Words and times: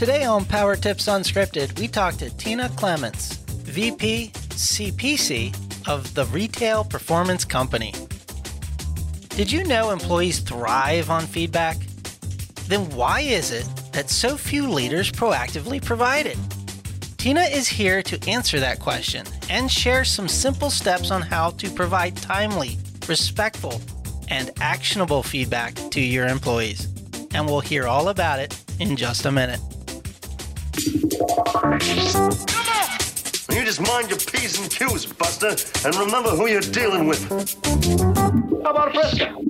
Today 0.00 0.24
on 0.24 0.46
Power 0.46 0.76
Tips 0.76 1.08
Unscripted, 1.08 1.78
we 1.78 1.86
talk 1.86 2.14
to 2.14 2.34
Tina 2.38 2.70
Clements, 2.70 3.34
VP 3.34 4.30
CPC 4.32 5.54
of 5.86 6.14
the 6.14 6.24
Retail 6.24 6.84
Performance 6.84 7.44
Company. 7.44 7.92
Did 9.28 9.52
you 9.52 9.62
know 9.62 9.90
employees 9.90 10.38
thrive 10.38 11.10
on 11.10 11.26
feedback? 11.26 11.76
Then 12.66 12.88
why 12.96 13.20
is 13.20 13.50
it 13.52 13.68
that 13.92 14.08
so 14.08 14.38
few 14.38 14.70
leaders 14.70 15.12
proactively 15.12 15.84
provide 15.84 16.24
it? 16.24 16.38
Tina 17.18 17.42
is 17.42 17.68
here 17.68 18.02
to 18.04 18.26
answer 18.26 18.58
that 18.58 18.80
question 18.80 19.26
and 19.50 19.70
share 19.70 20.06
some 20.06 20.28
simple 20.28 20.70
steps 20.70 21.10
on 21.10 21.20
how 21.20 21.50
to 21.50 21.68
provide 21.68 22.16
timely, 22.16 22.78
respectful, 23.06 23.82
and 24.28 24.50
actionable 24.62 25.22
feedback 25.22 25.74
to 25.90 26.00
your 26.00 26.26
employees. 26.26 26.88
And 27.34 27.44
we'll 27.44 27.60
hear 27.60 27.86
all 27.86 28.08
about 28.08 28.38
it 28.38 28.58
in 28.78 28.96
just 28.96 29.26
a 29.26 29.30
minute. 29.30 29.60
You 30.82 30.96
just 33.66 33.82
mind 33.82 34.08
your 34.08 34.18
P's 34.18 34.58
and 34.58 34.70
Q's, 34.70 35.04
Buster, 35.04 35.54
and 35.84 35.94
remember 35.96 36.30
who 36.30 36.46
you're 36.46 36.62
dealing 36.62 37.06
with. 37.06 37.28
How 38.64 38.70
about 38.70 38.88
a 38.88 38.92
fresco? 38.92 39.44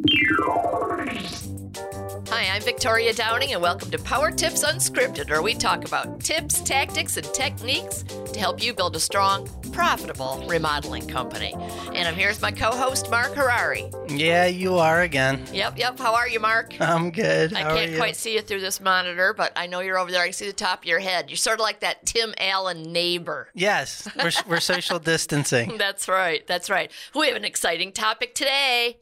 Hi, 2.30 2.48
I'm 2.53 2.62
Victoria 2.62 3.15
Downing, 3.15 3.53
and 3.53 3.62
welcome 3.62 3.93
to 3.93 3.98
Power 3.98 4.33
Tips 4.33 4.65
Unscripted, 4.65 5.30
where 5.30 5.41
we 5.41 5.55
talk 5.55 5.84
about 5.84 6.19
tips, 6.19 6.61
tactics, 6.62 7.16
and 7.16 7.27
techniques 7.33 8.03
to 8.03 8.41
help 8.41 8.61
you 8.61 8.75
build 8.75 8.97
a 8.97 9.01
strong, 9.01 9.48
profitable 9.80 10.45
remodeling 10.47 11.07
company. 11.07 11.55
And 11.95 12.07
I'm 12.07 12.15
here 12.15 12.29
with 12.29 12.43
my 12.43 12.52
co 12.52 12.70
host, 12.70 13.11
Mark 13.11 13.33
Harari. 13.33 13.91
Yeah, 14.09 14.45
you 14.45 14.77
are 14.77 15.01
again. 15.01 15.43
Yep, 15.55 15.79
yep. 15.79 15.98
How 15.98 16.15
are 16.15 16.29
you, 16.29 16.39
Mark? 16.39 16.79
I'm 16.79 17.11
good. 17.11 17.55
I 17.55 17.62
How 17.62 17.75
can't 17.75 17.97
quite 17.97 18.15
see 18.15 18.34
you 18.34 18.43
through 18.43 18.61
this 18.61 18.79
monitor, 18.79 19.33
but 19.33 19.53
I 19.56 19.66
know 19.66 19.80
you're 19.80 19.98
over 19.98 20.11
there. 20.11 20.20
I 20.20 20.27
can 20.27 20.33
see 20.34 20.47
the 20.47 20.53
top 20.53 20.80
of 20.80 20.84
your 20.84 20.98
head. 20.98 21.30
You're 21.30 21.39
sort 21.39 21.61
of 21.61 21.62
like 21.62 21.80
that 21.80 22.05
Tim 22.05 22.34
Allen 22.37 22.93
neighbor. 22.93 23.48
Yes, 23.55 24.06
we're, 24.23 24.33
we're 24.47 24.61
social 24.61 24.98
distancing. 24.98 25.78
That's 25.78 26.08
right. 26.08 26.47
That's 26.47 26.69
right. 26.69 26.92
We 27.14 27.28
have 27.28 27.36
an 27.36 27.47
exciting 27.47 27.92
topic 27.92 28.34
today. 28.34 28.98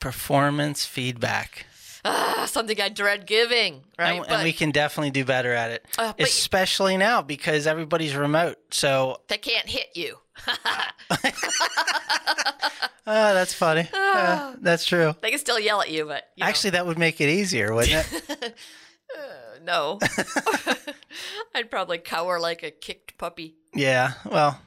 Performance 0.00 0.86
feedback. 0.86 1.65
Ah, 2.08 2.46
something 2.46 2.80
I 2.80 2.88
dread 2.88 3.26
giving, 3.26 3.82
right? 3.98 4.18
And, 4.20 4.30
and 4.30 4.42
we 4.44 4.52
can 4.52 4.70
definitely 4.70 5.10
do 5.10 5.24
better 5.24 5.52
at 5.52 5.70
it, 5.72 5.86
Uh, 5.98 6.12
but- 6.16 6.26
especially 6.26 6.96
now 6.96 7.20
because 7.22 7.66
everybody's 7.66 8.14
remote. 8.14 8.58
So, 8.70 9.20
they 9.28 9.38
can't 9.38 9.68
hit 9.68 9.88
you. 9.94 10.16
oh, 10.46 10.54
that's 13.06 13.54
funny. 13.54 13.88
Uh, 14.16 14.54
that's 14.62 14.86
true. 14.86 15.14
They 15.20 15.28
can 15.30 15.38
still 15.38 15.60
yell 15.60 15.82
at 15.82 15.90
you, 15.90 16.06
but 16.06 16.24
you 16.36 16.42
know. 16.42 16.48
Actually, 16.48 16.70
that 16.70 16.86
would 16.86 16.98
make 16.98 17.20
it 17.20 17.28
easier, 17.28 17.74
wouldn't 17.74 18.06
it? 18.30 18.54
no. 19.62 19.98
I'd 21.54 21.70
probably 21.70 21.98
cower 21.98 22.40
like 22.40 22.62
a 22.62 22.70
kicked 22.70 23.18
puppy. 23.18 23.56
yeah. 23.74 24.12
Well, 24.24 24.58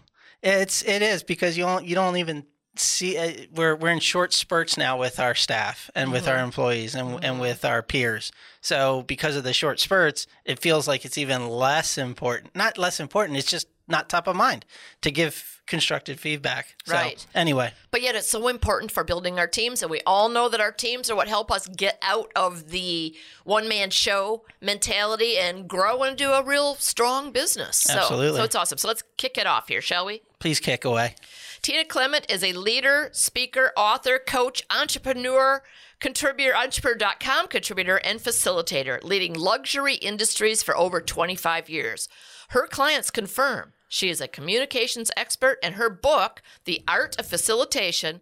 it's 0.43 0.83
it 0.83 1.01
is 1.01 1.23
because 1.23 1.57
you 1.57 1.63
don't 1.65 1.83
you 1.83 1.95
don't 1.95 2.17
even 2.17 2.45
see 2.75 3.17
uh, 3.17 3.31
we're 3.53 3.75
we're 3.75 3.89
in 3.89 3.99
short 3.99 4.33
spurts 4.33 4.77
now 4.77 4.97
with 4.97 5.19
our 5.19 5.35
staff 5.35 5.89
and 5.95 6.11
with 6.11 6.27
our 6.27 6.39
employees 6.39 6.95
and 6.95 7.23
and 7.23 7.39
with 7.39 7.65
our 7.65 7.81
peers. 7.81 8.31
So 8.61 9.03
because 9.03 9.35
of 9.35 9.43
the 9.43 9.53
short 9.53 9.79
spurts, 9.79 10.27
it 10.45 10.59
feels 10.59 10.87
like 10.87 11.05
it's 11.05 11.17
even 11.17 11.47
less 11.47 11.97
important. 11.97 12.55
Not 12.55 12.77
less 12.77 12.99
important. 12.99 13.37
It's 13.37 13.49
just 13.49 13.67
not 13.87 14.07
top 14.07 14.27
of 14.27 14.35
mind 14.35 14.65
to 15.01 15.11
give 15.11 15.61
constructive 15.65 16.19
feedback. 16.19 16.75
So, 16.85 16.93
Right. 16.93 17.25
Anyway, 17.35 17.73
But 17.91 18.01
yet, 18.01 18.15
it's 18.15 18.29
so 18.29 18.47
important 18.47 18.91
for 18.91 19.03
building 19.03 19.39
our 19.39 19.47
teams, 19.47 19.81
and 19.81 19.89
we 19.89 20.01
all 20.05 20.29
know 20.29 20.49
that 20.49 20.59
our 20.59 20.71
teams 20.71 21.09
are 21.09 21.15
what 21.15 21.27
help 21.27 21.51
us 21.51 21.67
get 21.67 21.97
out 22.01 22.31
of 22.35 22.69
the 22.69 23.15
one-man 23.43 23.89
show 23.91 24.43
mentality 24.61 25.37
and 25.37 25.67
grow 25.67 26.03
into 26.03 26.31
a 26.33 26.43
real 26.43 26.75
strong 26.75 27.31
business. 27.31 27.77
So, 27.77 27.97
Absolutely. 27.99 28.37
So 28.39 28.43
it's 28.43 28.55
awesome. 28.55 28.77
So 28.77 28.87
let's 28.87 29.03
kick 29.17 29.37
it 29.37 29.47
off 29.47 29.67
here, 29.67 29.81
shall 29.81 30.05
we? 30.05 30.21
please 30.39 30.59
kick 30.59 30.85
away. 30.85 31.15
Tina 31.61 31.83
Clement 31.83 32.25
is 32.29 32.43
a 32.43 32.53
leader, 32.53 33.09
speaker, 33.11 33.71
author, 33.75 34.17
coach, 34.17 34.63
entrepreneur, 34.69 35.61
contributor, 35.99 36.55
entrepreneur.com 36.55 37.47
contributor, 37.47 37.97
and 37.97 38.19
facilitator, 38.19 39.03
leading 39.03 39.33
luxury 39.33 39.95
industries 39.95 40.63
for 40.63 40.77
over 40.77 41.01
25 41.01 41.69
years. 41.69 42.07
Her 42.49 42.65
clients 42.65 43.11
confirm 43.11 43.73
she 43.89 44.09
is 44.09 44.21
a 44.21 44.27
communications 44.27 45.11
expert, 45.17 45.57
and 45.61 45.75
her 45.75 45.89
book, 45.89 46.41
The 46.65 46.81
Art 46.87 47.19
of 47.19 47.25
Facilitation, 47.25 48.21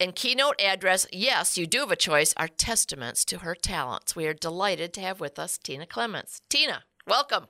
and 0.00 0.16
keynote 0.16 0.60
address, 0.60 1.06
Yes, 1.12 1.56
You 1.58 1.66
Do 1.66 1.80
Have 1.80 1.92
a 1.92 1.96
Choice, 1.96 2.34
are 2.36 2.48
testaments 2.48 3.24
to 3.26 3.38
her 3.38 3.54
talents. 3.54 4.16
We 4.16 4.26
are 4.26 4.34
delighted 4.34 4.92
to 4.94 5.00
have 5.02 5.20
with 5.20 5.38
us 5.38 5.58
Tina 5.58 5.86
Clements. 5.86 6.40
Tina, 6.48 6.84
welcome. 7.06 7.46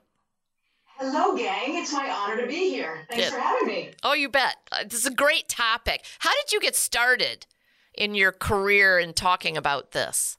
Hello, 1.01 1.35
gang. 1.35 1.77
It's 1.81 1.91
my 1.91 2.11
honor 2.11 2.39
to 2.39 2.45
be 2.45 2.69
here. 2.69 3.07
Thanks 3.09 3.25
Yeah. 3.25 3.31
for 3.31 3.39
having 3.39 3.67
me. 3.67 3.91
Oh, 4.03 4.13
you 4.13 4.29
bet. 4.29 4.57
Uh, 4.71 4.83
This 4.83 4.99
is 4.99 5.07
a 5.07 5.13
great 5.13 5.49
topic. 5.49 6.05
How 6.19 6.31
did 6.35 6.51
you 6.51 6.59
get 6.59 6.75
started 6.75 7.47
in 7.95 8.13
your 8.13 8.31
career 8.31 8.99
in 8.99 9.13
talking 9.15 9.57
about 9.57 9.93
this? 9.93 10.37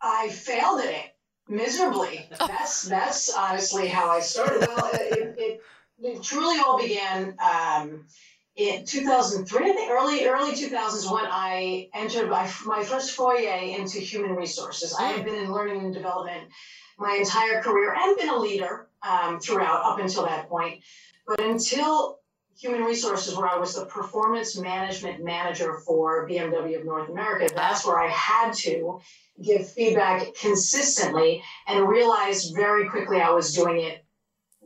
I 0.00 0.28
failed 0.28 0.82
at 0.82 0.90
it 0.90 1.16
miserably. 1.48 2.28
That's 2.38 2.82
that's 2.82 3.34
honestly 3.34 3.88
how 3.88 4.08
I 4.08 4.20
started. 4.20 4.68
Well, 4.68 4.90
it, 4.94 5.34
it, 5.36 5.60
it 5.98 6.22
truly 6.22 6.60
all 6.64 6.78
began 6.78 7.36
um, 7.40 8.06
in 8.54 8.84
2003, 8.84 9.64
I 9.68 9.72
think, 9.72 9.90
early 9.90 10.24
early 10.26 10.52
2000s 10.52 11.10
when 11.12 11.24
I 11.26 11.88
entered 11.92 12.30
my, 12.30 12.48
my 12.66 12.84
first 12.84 13.12
foyer 13.16 13.58
into 13.58 13.98
human 13.98 14.36
resources. 14.36 14.94
I 14.94 15.08
had 15.08 15.24
been 15.24 15.34
in 15.34 15.52
learning 15.52 15.80
and 15.86 15.92
development 15.94 16.50
my 16.98 17.16
entire 17.20 17.62
career 17.62 17.94
and 17.98 18.16
been 18.16 18.28
a 18.28 18.38
leader 18.38 18.88
um, 19.02 19.40
throughout 19.40 19.84
up 19.84 19.98
until 19.98 20.24
that 20.24 20.48
point. 20.48 20.82
But 21.26 21.40
until 21.40 22.20
human 22.56 22.82
resources, 22.82 23.36
where 23.36 23.48
I 23.48 23.58
was 23.58 23.74
the 23.74 23.86
performance 23.86 24.56
management 24.58 25.24
manager 25.24 25.78
for 25.86 26.28
BMW 26.28 26.78
of 26.78 26.84
North 26.84 27.08
America, 27.08 27.52
that's 27.54 27.84
where 27.84 27.98
I 27.98 28.08
had 28.08 28.52
to 28.54 29.00
give 29.42 29.68
feedback 29.70 30.34
consistently 30.40 31.42
and 31.66 31.88
realized 31.88 32.54
very 32.54 32.88
quickly 32.88 33.20
I 33.20 33.30
was 33.30 33.54
doing 33.54 33.80
it 33.80 34.04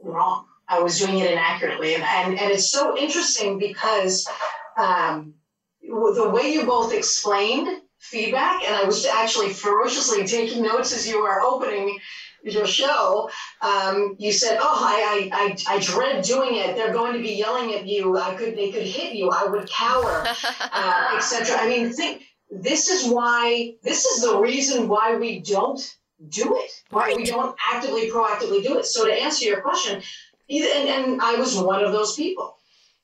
wrong. 0.02 0.44
I 0.68 0.80
was 0.80 0.98
doing 0.98 1.18
it 1.18 1.30
inaccurately. 1.30 1.94
And, 1.94 2.04
and, 2.04 2.38
and 2.38 2.52
it's 2.52 2.70
so 2.70 2.96
interesting 2.98 3.58
because 3.58 4.28
um, 4.76 5.34
the 5.82 6.30
way 6.30 6.52
you 6.52 6.66
both 6.66 6.92
explained 6.92 7.68
feedback, 7.98 8.64
and 8.64 8.74
I 8.74 8.84
was 8.84 9.04
actually 9.06 9.52
ferociously 9.52 10.26
taking 10.26 10.62
notes 10.62 10.92
as 10.92 11.06
you 11.06 11.22
were 11.22 11.40
opening 11.40 11.98
your 12.42 12.66
show. 12.66 13.30
Um, 13.60 14.16
you 14.18 14.32
said, 14.32 14.58
"Oh, 14.60 14.78
I, 14.80 15.30
I, 15.32 15.56
I, 15.68 15.76
I 15.76 15.78
dread 15.80 16.24
doing 16.24 16.56
it. 16.56 16.76
They're 16.76 16.92
going 16.92 17.14
to 17.14 17.20
be 17.20 17.34
yelling 17.34 17.74
at 17.74 17.86
you. 17.86 18.16
I 18.16 18.34
could, 18.34 18.56
they 18.56 18.70
could 18.70 18.84
hit 18.84 19.14
you. 19.14 19.30
I 19.30 19.46
would 19.46 19.68
cower, 19.68 20.26
uh, 20.72 21.16
etc." 21.16 21.56
I 21.58 21.68
mean, 21.68 21.92
think 21.92 22.22
this 22.50 22.88
is 22.88 23.10
why. 23.10 23.74
This 23.82 24.06
is 24.06 24.22
the 24.22 24.38
reason 24.38 24.88
why 24.88 25.16
we 25.16 25.40
don't 25.40 25.80
do 26.28 26.56
it. 26.56 26.70
Why 26.90 27.14
we 27.14 27.24
don't 27.24 27.56
actively, 27.72 28.10
proactively 28.10 28.62
do 28.62 28.78
it. 28.78 28.86
So 28.86 29.06
to 29.06 29.12
answer 29.12 29.44
your 29.44 29.60
question, 29.60 30.02
and, 30.50 30.88
and 30.88 31.22
I 31.22 31.36
was 31.36 31.56
one 31.56 31.84
of 31.84 31.92
those 31.92 32.14
people, 32.14 32.56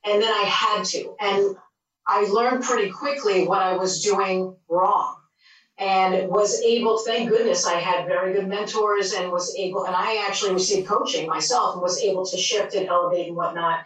and 0.03 0.21
then 0.21 0.31
I 0.31 0.43
had 0.43 0.83
to, 0.85 1.15
and 1.19 1.55
I 2.07 2.25
learned 2.25 2.63
pretty 2.63 2.91
quickly 2.91 3.47
what 3.47 3.61
I 3.61 3.75
was 3.75 4.03
doing 4.03 4.55
wrong 4.69 5.17
and 5.77 6.29
was 6.29 6.61
able 6.61 6.97
thank 6.99 7.29
goodness 7.29 7.65
i 7.65 7.73
had 7.79 8.07
very 8.07 8.33
good 8.33 8.47
mentors 8.47 9.13
and 9.13 9.31
was 9.31 9.53
able 9.57 9.85
and 9.85 9.95
i 9.95 10.23
actually 10.25 10.53
received 10.53 10.87
coaching 10.87 11.27
myself 11.27 11.73
and 11.73 11.81
was 11.81 11.99
able 11.99 12.25
to 12.25 12.37
shift 12.37 12.73
and 12.75 12.87
elevate 12.87 13.27
and 13.27 13.35
whatnot 13.35 13.85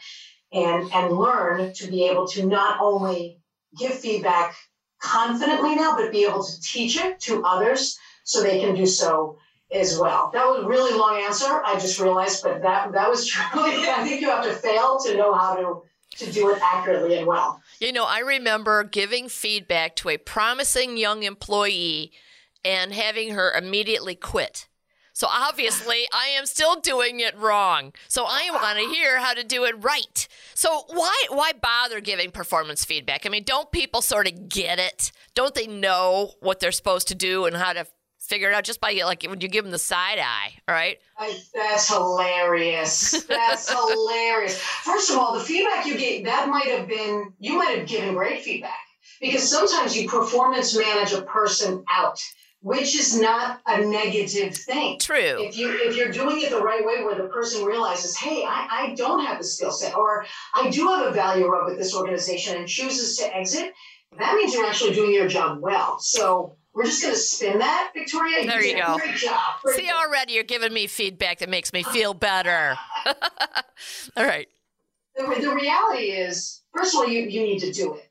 and 0.51 0.91
and 0.93 1.11
learn 1.11 1.73
to 1.73 1.87
be 1.87 2.05
able 2.05 2.27
to 2.27 2.45
not 2.45 2.79
only 2.79 3.39
give 3.77 3.93
feedback 3.93 4.55
confidently 5.01 5.75
now 5.75 5.95
but 5.95 6.11
be 6.11 6.25
able 6.25 6.43
to 6.43 6.61
teach 6.61 6.97
it 6.97 7.19
to 7.19 7.43
others 7.43 7.97
so 8.23 8.43
they 8.43 8.59
can 8.59 8.75
do 8.75 8.85
so 8.85 9.37
as 9.71 9.99
well. 9.99 10.31
That 10.33 10.47
was 10.47 10.63
a 10.63 10.67
really 10.67 10.97
long 10.97 11.21
answer 11.21 11.61
i 11.65 11.73
just 11.79 11.99
realized 11.99 12.43
but 12.43 12.61
that 12.61 12.91
that 12.91 13.09
was 13.09 13.25
truly 13.25 13.71
i 13.89 14.03
think 14.03 14.21
you 14.21 14.29
have 14.29 14.43
to 14.43 14.53
fail 14.53 14.99
to 15.05 15.17
know 15.17 15.33
how 15.33 15.55
to 15.55 15.81
to 16.17 16.31
do 16.31 16.49
it 16.49 16.59
accurately 16.61 17.17
and 17.17 17.27
well 17.27 17.61
You 17.79 17.93
know, 17.93 18.05
I 18.05 18.19
remember 18.19 18.83
giving 18.83 19.29
feedback 19.29 19.95
to 19.97 20.09
a 20.09 20.17
promising 20.17 20.97
young 20.97 21.23
employee 21.23 22.11
and 22.65 22.93
having 22.93 23.33
her 23.33 23.51
immediately 23.53 24.15
quit. 24.15 24.67
So 25.13 25.27
obviously, 25.29 26.07
I 26.13 26.27
am 26.27 26.45
still 26.45 26.79
doing 26.79 27.19
it 27.19 27.37
wrong. 27.37 27.91
So 28.07 28.23
I 28.25 28.49
want 28.51 28.79
to 28.79 28.85
hear 28.85 29.19
how 29.19 29.33
to 29.33 29.43
do 29.43 29.65
it 29.65 29.75
right. 29.83 30.27
So 30.53 30.85
why 30.87 31.25
why 31.29 31.51
bother 31.61 31.99
giving 31.99 32.31
performance 32.31 32.85
feedback? 32.85 33.25
I 33.25 33.29
mean, 33.29 33.43
don't 33.43 33.69
people 33.69 34.01
sort 34.01 34.27
of 34.27 34.47
get 34.47 34.79
it? 34.79 35.11
Don't 35.35 35.53
they 35.53 35.67
know 35.67 36.31
what 36.39 36.61
they're 36.61 36.71
supposed 36.71 37.09
to 37.09 37.15
do 37.15 37.45
and 37.45 37.57
how 37.57 37.73
to 37.73 37.85
figure 38.29 38.49
it 38.49 38.53
out 38.53 38.63
just 38.63 38.79
by 38.79 38.93
like 39.03 39.23
when 39.23 39.41
you 39.41 39.47
give 39.47 39.65
them 39.65 39.71
the 39.71 39.79
side 39.79 40.19
eye, 40.19 40.53
right? 40.67 40.99
I, 41.17 41.37
that's 41.53 41.89
hilarious. 41.89 43.23
That's 43.23 43.69
hilarious. 43.91 44.59
First 44.59 45.09
of 45.09 45.17
all, 45.17 45.33
the 45.33 45.43
feedback 45.43 45.85
you 45.85 45.97
gave, 45.97 46.25
that 46.25 46.47
might 46.47 46.67
have 46.67 46.87
been, 46.87 47.33
you 47.39 47.57
might 47.57 47.77
have 47.77 47.87
given 47.87 48.13
great 48.13 48.41
feedback 48.41 48.77
because 49.19 49.49
sometimes 49.49 49.97
you 49.97 50.07
performance 50.07 50.77
manage 50.77 51.11
a 51.11 51.23
person 51.23 51.83
out 51.91 52.23
which 52.61 52.93
is 52.93 53.19
not 53.19 53.61
a 53.67 53.85
negative 53.85 54.53
thing. 54.53 54.99
True. 54.99 55.17
If 55.17 55.57
you 55.57 55.71
if 55.81 55.95
you're 55.95 56.11
doing 56.11 56.41
it 56.41 56.49
the 56.49 56.59
right 56.59 56.85
way, 56.85 57.05
where 57.05 57.15
the 57.15 57.29
person 57.29 57.63
realizes, 57.63 58.17
hey, 58.17 58.43
I, 58.45 58.67
I 58.69 58.95
don't 58.95 59.25
have 59.25 59.37
the 59.37 59.45
skill 59.45 59.71
set, 59.71 59.95
or 59.95 60.25
I 60.53 60.69
do 60.69 60.85
have 60.87 61.07
a 61.07 61.11
value 61.11 61.47
rub 61.47 61.69
with 61.69 61.77
this 61.77 61.95
organization, 61.95 62.57
and 62.57 62.67
chooses 62.67 63.17
to 63.17 63.33
exit, 63.33 63.73
that 64.17 64.35
means 64.35 64.53
you're 64.53 64.65
actually 64.65 64.93
doing 64.93 65.13
your 65.13 65.29
job 65.29 65.61
well. 65.61 65.99
So 65.99 66.57
we're 66.73 66.85
just 66.85 67.01
going 67.01 67.13
to 67.13 67.19
spin 67.19 67.59
that, 67.59 67.91
Victoria. 67.95 68.45
There 68.45 68.63
you 68.63 68.75
did 68.75 68.85
go. 68.85 68.97
Great 68.97 69.15
job. 69.15 69.39
Great 69.63 69.75
See, 69.77 69.87
job. 69.87 70.05
already 70.05 70.33
you're 70.33 70.43
giving 70.43 70.73
me 70.73 70.87
feedback 70.87 71.39
that 71.39 71.49
makes 71.49 71.73
me 71.73 71.83
feel 71.83 72.13
better. 72.13 72.77
All 74.17 74.25
right. 74.25 74.47
the, 75.15 75.23
the 75.41 75.53
reality 75.53 76.11
is, 76.11 76.61
first 76.75 76.93
of 76.93 76.99
all, 77.01 77.07
you, 77.07 77.21
you 77.21 77.41
need 77.41 77.59
to 77.59 77.71
do 77.71 77.95
it. 77.95 78.05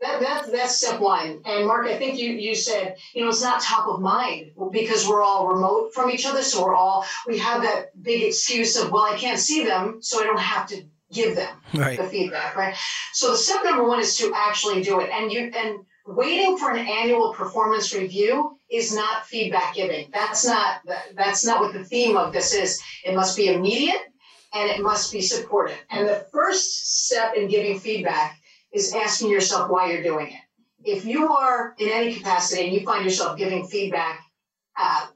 That, 0.00 0.20
that, 0.20 0.50
that's 0.50 0.76
step 0.78 0.98
one. 0.98 1.42
And 1.44 1.66
Mark, 1.66 1.86
I 1.86 1.98
think 1.98 2.18
you, 2.18 2.30
you 2.30 2.54
said, 2.54 2.96
you 3.14 3.22
know, 3.22 3.28
it's 3.28 3.42
not 3.42 3.60
top 3.60 3.86
of 3.86 4.00
mind 4.00 4.52
because 4.72 5.06
we're 5.06 5.22
all 5.22 5.46
remote 5.46 5.92
from 5.92 6.10
each 6.10 6.24
other. 6.24 6.42
So 6.42 6.64
we're 6.64 6.74
all, 6.74 7.04
we 7.26 7.36
have 7.38 7.62
that 7.62 8.02
big 8.02 8.22
excuse 8.22 8.76
of, 8.76 8.90
well, 8.92 9.02
I 9.02 9.16
can't 9.18 9.38
see 9.38 9.62
them, 9.64 9.98
so 10.00 10.20
I 10.20 10.24
don't 10.24 10.40
have 10.40 10.66
to 10.68 10.82
give 11.12 11.36
them 11.36 11.54
Right. 11.74 11.98
the 11.98 12.04
feedback, 12.04 12.56
right? 12.56 12.74
So 13.12 13.32
the 13.32 13.36
step 13.36 13.62
number 13.62 13.84
one 13.84 14.00
is 14.00 14.16
to 14.18 14.32
actually 14.34 14.82
do 14.82 15.00
it. 15.00 15.10
And 15.10 15.30
you, 15.30 15.52
and 15.54 15.80
waiting 16.06 16.56
for 16.58 16.70
an 16.70 16.86
annual 16.86 17.32
performance 17.32 17.94
review 17.94 18.58
is 18.70 18.94
not 18.94 19.26
feedback 19.26 19.74
giving. 19.74 20.08
That's 20.12 20.46
not, 20.46 20.80
that's 21.16 21.44
not 21.44 21.60
what 21.60 21.72
the 21.72 21.84
theme 21.84 22.16
of 22.16 22.32
this 22.32 22.54
is. 22.54 22.80
It 23.04 23.14
must 23.14 23.36
be 23.36 23.48
immediate 23.48 24.00
and 24.54 24.68
it 24.70 24.80
must 24.80 25.12
be 25.12 25.20
supportive. 25.20 25.78
And 25.90 26.08
the 26.08 26.26
first 26.32 27.06
step 27.06 27.34
in 27.34 27.48
giving 27.48 27.78
feedback 27.78 28.38
is 28.72 28.92
asking 28.94 29.30
yourself 29.30 29.70
why 29.70 29.90
you're 29.90 30.02
doing 30.02 30.28
it. 30.28 30.40
If 30.82 31.04
you 31.04 31.30
are 31.32 31.74
in 31.78 31.88
any 31.88 32.14
capacity 32.14 32.64
and 32.64 32.72
you 32.72 32.84
find 32.84 33.04
yourself 33.04 33.36
giving 33.36 33.66
feedback 33.66 34.20
uh, 34.78 35.06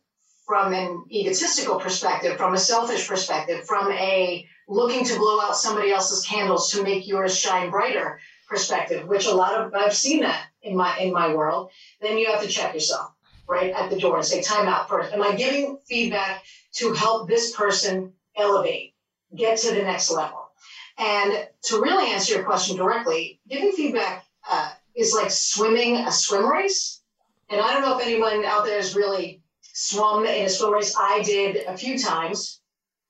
from 0.47 0.75
an 0.75 1.05
egotistical 1.11 1.81
perspective, 1.81 2.37
from 2.37 2.55
a 2.55 2.59
selfish 2.59 3.09
perspective, 3.09 3.65
from 3.67 3.91
a 3.93 4.47
looking 4.69 5.05
to 5.05 5.17
blow 5.17 5.41
out 5.41 5.57
somebody 5.57 5.91
else's 5.91 6.27
candles 6.27 6.71
to 6.71 6.83
make 6.83 7.07
yours 7.07 7.37
shine 7.37 7.71
brighter 7.71 8.19
perspective, 8.55 9.09
which 9.09 9.27
a 9.27 9.35
lot 9.35 9.55
of 9.61 9.75
I've 9.75 9.95
seen 9.95 10.21
that 10.21 10.47
in 10.63 10.77
my 10.77 10.97
in 10.99 11.13
my 11.13 11.35
world, 11.35 11.71
then 12.01 12.19
you 12.19 12.31
have 12.31 12.43
to 12.43 12.49
check 12.49 12.73
yourself 12.73 13.11
right 13.49 13.73
at 13.73 13.91
the 13.91 13.99
door 13.99 14.17
and 14.17 14.25
say, 14.25 14.41
time 14.41 14.69
out 14.69 14.89
first. 14.89 15.13
Am 15.13 15.23
I 15.23 15.35
giving 15.35 15.79
feedback 15.89 16.45
to 16.75 16.93
help 16.93 17.29
this 17.29 17.55
person 17.55 18.13
elevate, 18.37 18.95
get 19.37 19.59
to 19.59 19.75
the 19.75 19.83
next 19.83 20.11
level? 20.11 20.51
And 20.97 21.49
to 21.63 21.81
really 21.81 22.13
answer 22.13 22.35
your 22.35 22.45
question 22.45 22.77
directly, 22.77 23.41
giving 23.49 23.73
feedback 23.73 24.25
uh, 24.49 24.71
is 24.95 25.13
like 25.13 25.31
swimming 25.31 25.97
a 25.97 26.13
swim 26.13 26.49
race. 26.49 27.03
And 27.51 27.61
I 27.61 27.73
don't 27.73 27.83
know 27.83 27.99
if 27.99 28.07
anyone 28.07 28.45
out 28.45 28.65
there 28.65 28.77
has 28.77 28.95
really 28.95 29.43
swum 29.63 30.25
in 30.25 30.47
a 30.47 30.49
swim 30.49 30.73
race. 30.73 30.95
I 30.97 31.23
did 31.23 31.67
a 31.67 31.77
few 31.77 31.99
times 31.99 32.61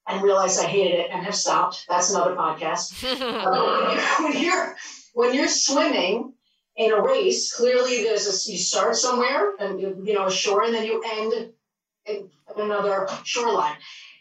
and 0.08 0.22
realized 0.22 0.58
I 0.58 0.64
hated 0.64 0.98
it 0.98 1.10
and 1.12 1.24
have 1.24 1.34
stopped. 1.34 1.84
That's 1.88 2.10
another 2.10 2.34
podcast. 2.34 2.92
Uh, 3.24 3.84
when, 3.86 3.96
you, 3.96 4.02
when 4.24 4.42
you're 4.42 4.76
when 5.14 5.34
you're 5.34 5.48
swimming 5.48 6.34
in 6.76 6.92
a 6.92 7.00
race, 7.00 7.54
clearly 7.54 8.02
there's 8.02 8.26
a 8.26 8.52
you 8.52 8.58
start 8.58 8.96
somewhere 8.96 9.54
and 9.58 9.80
you, 9.80 10.12
know 10.12 10.26
a 10.26 10.30
shore, 10.30 10.64
and 10.64 10.74
then 10.74 10.84
you 10.84 11.02
end 11.16 11.52
in 12.06 12.30
another 12.56 13.08
shoreline. 13.24 13.76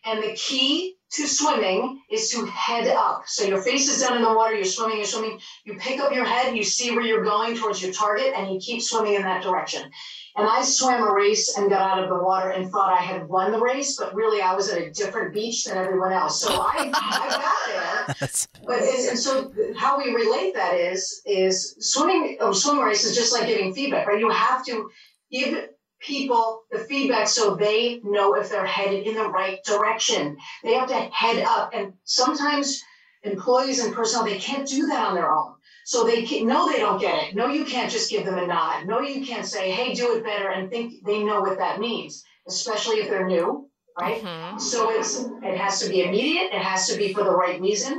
And 0.05 0.23
the 0.23 0.33
key 0.33 0.95
to 1.13 1.27
swimming 1.27 2.01
is 2.11 2.29
to 2.31 2.45
head 2.45 2.87
up. 2.87 3.23
So 3.27 3.45
your 3.45 3.61
face 3.61 3.89
is 3.89 4.01
down 4.01 4.17
in 4.17 4.23
the 4.23 4.33
water, 4.33 4.55
you're 4.55 4.65
swimming, 4.65 4.97
you're 4.97 5.05
swimming, 5.05 5.39
you 5.65 5.77
pick 5.77 5.99
up 5.99 6.13
your 6.13 6.25
head, 6.25 6.55
you 6.55 6.63
see 6.63 6.91
where 6.91 7.03
you're 7.03 7.23
going 7.23 7.55
towards 7.55 7.81
your 7.81 7.93
target, 7.93 8.33
and 8.35 8.53
you 8.53 8.59
keep 8.59 8.81
swimming 8.81 9.15
in 9.15 9.23
that 9.23 9.43
direction. 9.43 9.91
And 10.35 10.47
I 10.47 10.63
swam 10.63 11.03
a 11.03 11.13
race 11.13 11.57
and 11.57 11.69
got 11.69 11.81
out 11.81 12.03
of 12.03 12.09
the 12.09 12.23
water 12.23 12.49
and 12.49 12.71
thought 12.71 12.91
I 12.91 13.01
had 13.01 13.27
won 13.27 13.51
the 13.51 13.59
race, 13.59 13.97
but 13.97 14.15
really 14.15 14.41
I 14.41 14.55
was 14.55 14.67
at 14.69 14.81
a 14.81 14.89
different 14.89 15.33
beach 15.33 15.65
than 15.65 15.77
everyone 15.77 16.11
else. 16.11 16.41
So 16.41 16.49
I, 16.51 16.91
I 16.93 17.29
got 17.29 18.17
there. 18.17 18.29
But 18.65 18.79
and, 18.79 19.09
and 19.09 19.19
so 19.19 19.51
how 19.77 19.97
we 19.97 20.13
relate 20.13 20.53
that 20.53 20.75
is 20.75 21.21
is 21.25 21.75
swimming 21.79 22.37
a 22.39 22.53
swim 22.53 22.79
race 22.79 23.03
is 23.03 23.13
just 23.13 23.33
like 23.33 23.47
giving 23.47 23.73
feedback, 23.73 24.07
right? 24.07 24.19
You 24.19 24.29
have 24.29 24.65
to 24.67 24.89
give 25.29 25.67
people 25.99 26.63
the 26.71 26.79
feedback 26.79 27.27
so 27.27 27.55
they 27.55 27.99
know 28.03 28.35
if 28.35 28.49
they're 28.49 28.65
headed 28.65 29.05
in 29.05 29.15
the 29.15 29.27
right 29.27 29.59
direction. 29.65 30.37
They 30.63 30.73
have 30.75 30.87
to 30.89 30.95
head 30.95 31.43
up, 31.43 31.71
and 31.73 31.93
sometimes 32.05 32.81
employees 33.23 33.83
and 33.83 33.93
personnel 33.93 34.25
they 34.25 34.37
can't 34.37 34.67
do 34.67 34.87
that 34.87 35.07
on 35.07 35.15
their 35.15 35.31
own. 35.31 35.53
So 35.85 36.05
they 36.05 36.23
can, 36.23 36.47
no, 36.47 36.71
they 36.71 36.79
don't 36.79 36.99
get 36.99 37.23
it. 37.23 37.35
No, 37.35 37.47
you 37.47 37.65
can't 37.65 37.91
just 37.91 38.09
give 38.09 38.25
them 38.25 38.37
a 38.37 38.47
nod. 38.47 38.85
No, 38.87 39.01
you 39.01 39.25
can't 39.25 39.45
say, 39.45 39.69
"Hey, 39.71 39.93
do 39.93 40.15
it 40.15 40.23
better," 40.23 40.49
and 40.49 40.69
think 40.69 41.03
they 41.05 41.23
know 41.23 41.41
what 41.41 41.57
that 41.57 41.79
means, 41.79 42.23
especially 42.47 42.97
if 42.97 43.09
they're 43.09 43.27
new, 43.27 43.69
right? 43.99 44.23
Mhm. 44.23 44.59
So 44.61 44.89
it's 44.91 45.19
it 45.19 45.57
has 45.57 45.79
to 45.81 45.89
be 45.89 46.03
immediate, 46.03 46.53
it 46.53 46.61
has 46.61 46.87
to 46.87 46.97
be 46.97 47.13
for 47.13 47.23
the 47.23 47.35
right 47.35 47.59
reason, 47.59 47.93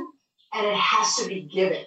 and 0.53 0.65
it 0.65 0.75
has 0.75 1.15
to 1.17 1.27
be 1.27 1.41
given. 1.41 1.85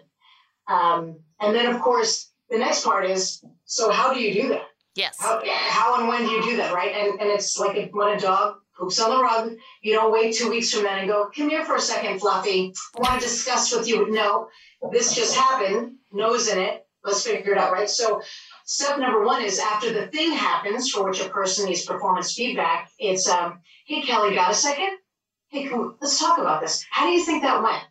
Um, 0.69 1.19
and 1.41 1.55
then 1.55 1.67
of 1.75 1.81
course 1.81 2.31
the 2.51 2.59
next 2.59 2.85
part 2.85 3.05
is 3.11 3.43
so 3.65 3.91
how 3.91 4.13
do 4.15 4.21
you 4.21 4.33
do 4.43 4.49
that? 4.51 4.67
Yes. 4.95 5.17
How, 5.21 5.43
how 5.47 5.99
and 5.99 6.09
when 6.09 6.25
do 6.25 6.31
you 6.31 6.43
do 6.43 6.57
that, 6.59 6.73
right? 6.75 6.93
And 6.93 7.21
and 7.21 7.31
it's 7.31 7.59
like 7.59 7.91
when 7.93 8.17
a 8.17 8.21
dog 8.21 8.57
poops 8.77 9.01
on 9.01 9.11
the 9.11 9.21
rug, 9.23 9.57
you 9.83 9.93
don't 9.93 10.13
wait 10.13 10.35
two 10.35 10.49
weeks 10.51 10.73
from 10.73 10.85
then 10.85 10.99
and 11.01 11.09
go, 11.09 11.29
come 11.37 11.51
here 11.51 11.65
for 11.65 11.77
a 11.77 11.81
second, 11.81 12.21
Fluffy. 12.21 12.73
I 12.97 13.01
want 13.01 13.21
to 13.21 13.27
discuss 13.27 13.75
with 13.75 13.89
you. 13.89 14.09
No, 14.11 14.49
this 14.91 15.15
just 15.15 15.37
happened. 15.37 15.97
Nose 16.13 16.49
in 16.49 16.59
it. 16.59 16.87
Let's 17.05 17.23
figure 17.23 17.53
it 17.53 17.59
out, 17.59 17.73
right? 17.73 17.89
So 17.89 18.23
step 18.65 18.99
number 18.99 19.25
one 19.25 19.43
is 19.43 19.59
after 19.59 19.93
the 19.93 20.09
thing 20.09 20.33
happens 20.33 20.91
for 20.91 21.09
which 21.09 21.21
a 21.21 21.29
person 21.29 21.67
needs 21.67 21.85
performance 21.85 22.35
feedback, 22.35 22.91
it's 22.99 23.29
um, 23.29 23.61
hey 23.87 24.03
Kelly, 24.03 24.35
got 24.35 24.51
a 24.51 24.55
second? 24.55 24.99
Hey, 25.49 25.67
come, 25.67 25.97
let's 26.01 26.19
talk 26.19 26.39
about 26.39 26.61
this. 26.61 26.85
How 26.91 27.07
do 27.07 27.13
you 27.13 27.25
think 27.25 27.43
that 27.43 27.63
went? 27.63 27.83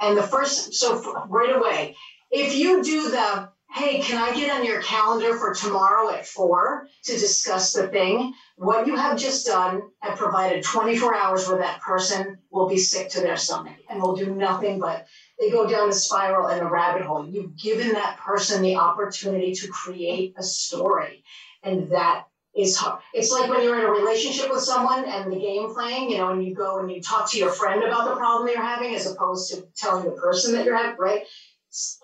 And 0.00 0.16
the 0.16 0.22
first, 0.22 0.74
so 0.74 1.24
right 1.28 1.54
away, 1.54 1.94
if 2.30 2.56
you 2.56 2.82
do 2.82 3.10
the 3.10 3.48
hey, 3.76 4.00
can 4.00 4.16
I 4.16 4.34
get 4.34 4.50
on 4.50 4.64
your 4.64 4.80
calendar 4.80 5.36
for 5.36 5.52
tomorrow 5.52 6.10
at 6.10 6.26
four 6.26 6.88
to 7.04 7.12
discuss 7.12 7.72
the 7.72 7.88
thing? 7.88 8.32
What 8.56 8.86
you 8.86 8.96
have 8.96 9.18
just 9.18 9.46
done 9.46 9.82
and 10.02 10.16
provided 10.16 10.64
24 10.64 11.14
hours 11.14 11.46
where 11.46 11.58
that 11.58 11.82
person 11.82 12.38
will 12.50 12.68
be 12.68 12.78
sick 12.78 13.10
to 13.10 13.20
their 13.20 13.36
stomach 13.36 13.76
and 13.90 14.00
will 14.00 14.16
do 14.16 14.34
nothing 14.34 14.80
but 14.80 15.06
they 15.38 15.50
go 15.50 15.68
down 15.68 15.88
the 15.88 15.94
spiral 15.94 16.48
and 16.48 16.60
the 16.60 16.70
rabbit 16.70 17.02
hole. 17.02 17.28
You've 17.28 17.56
given 17.56 17.92
that 17.92 18.18
person 18.18 18.62
the 18.62 18.76
opportunity 18.76 19.52
to 19.54 19.68
create 19.68 20.34
a 20.36 20.42
story. 20.42 21.24
And 21.62 21.90
that 21.90 22.26
is 22.56 22.76
hard. 22.76 23.00
It's 23.12 23.30
like 23.30 23.50
when 23.50 23.62
you're 23.62 23.78
in 23.78 23.84
a 23.84 23.90
relationship 23.90 24.50
with 24.50 24.62
someone 24.62 25.04
and 25.04 25.30
the 25.30 25.38
game 25.38 25.72
playing, 25.74 26.10
you 26.10 26.18
know, 26.18 26.30
and 26.30 26.44
you 26.44 26.54
go 26.54 26.78
and 26.78 26.90
you 26.90 27.02
talk 27.02 27.30
to 27.30 27.38
your 27.38 27.50
friend 27.50 27.82
about 27.82 28.08
the 28.08 28.16
problem 28.16 28.48
you're 28.48 28.62
having 28.62 28.94
as 28.94 29.10
opposed 29.10 29.52
to 29.52 29.66
telling 29.76 30.04
the 30.04 30.12
person 30.12 30.54
that 30.54 30.64
you're 30.64 30.76
having, 30.76 30.96
right? 30.98 31.24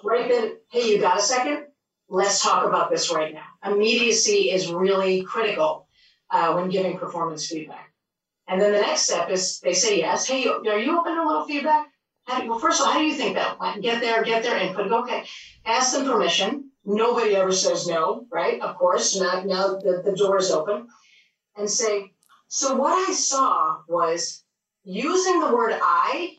right 0.04 0.28
then, 0.28 0.56
hey, 0.70 0.92
you 0.92 1.00
got 1.00 1.18
a 1.18 1.22
second? 1.22 1.66
Let's 2.08 2.42
talk 2.42 2.66
about 2.66 2.90
this 2.90 3.10
right 3.10 3.32
now. 3.32 3.46
Immediacy 3.64 4.50
is 4.50 4.70
really 4.70 5.22
critical 5.22 5.88
uh, 6.30 6.52
when 6.52 6.68
giving 6.68 6.98
performance 6.98 7.46
feedback. 7.46 7.90
And 8.48 8.60
then 8.60 8.72
the 8.72 8.80
next 8.80 9.02
step 9.02 9.30
is 9.30 9.60
they 9.60 9.72
say 9.72 9.98
yes. 9.98 10.26
Hey, 10.26 10.46
are 10.46 10.78
you 10.78 10.98
open 10.98 11.14
to 11.14 11.22
a 11.22 11.26
little 11.26 11.46
feedback? 11.46 11.91
How 12.24 12.46
well, 12.48 12.58
first 12.58 12.80
of 12.80 12.86
all, 12.86 12.92
how 12.92 12.98
do 12.98 13.04
you 13.04 13.14
think 13.14 13.34
that 13.34 13.58
went? 13.58 13.82
Get 13.82 14.00
there, 14.00 14.22
get 14.22 14.42
their 14.42 14.56
input. 14.56 14.90
Okay, 14.90 15.24
ask 15.66 15.92
them 15.92 16.06
permission. 16.06 16.70
Nobody 16.84 17.34
ever 17.36 17.52
says 17.52 17.86
no, 17.86 18.26
right? 18.30 18.60
Of 18.60 18.76
course. 18.76 19.18
Now, 19.18 19.42
now 19.44 19.68
the, 19.74 20.02
the 20.04 20.16
door 20.16 20.38
is 20.38 20.50
open, 20.50 20.88
and 21.56 21.68
say. 21.68 22.12
So 22.48 22.76
what 22.76 22.92
I 23.08 23.12
saw 23.12 23.78
was 23.88 24.44
using 24.84 25.40
the 25.40 25.52
word 25.52 25.72
I 25.80 26.36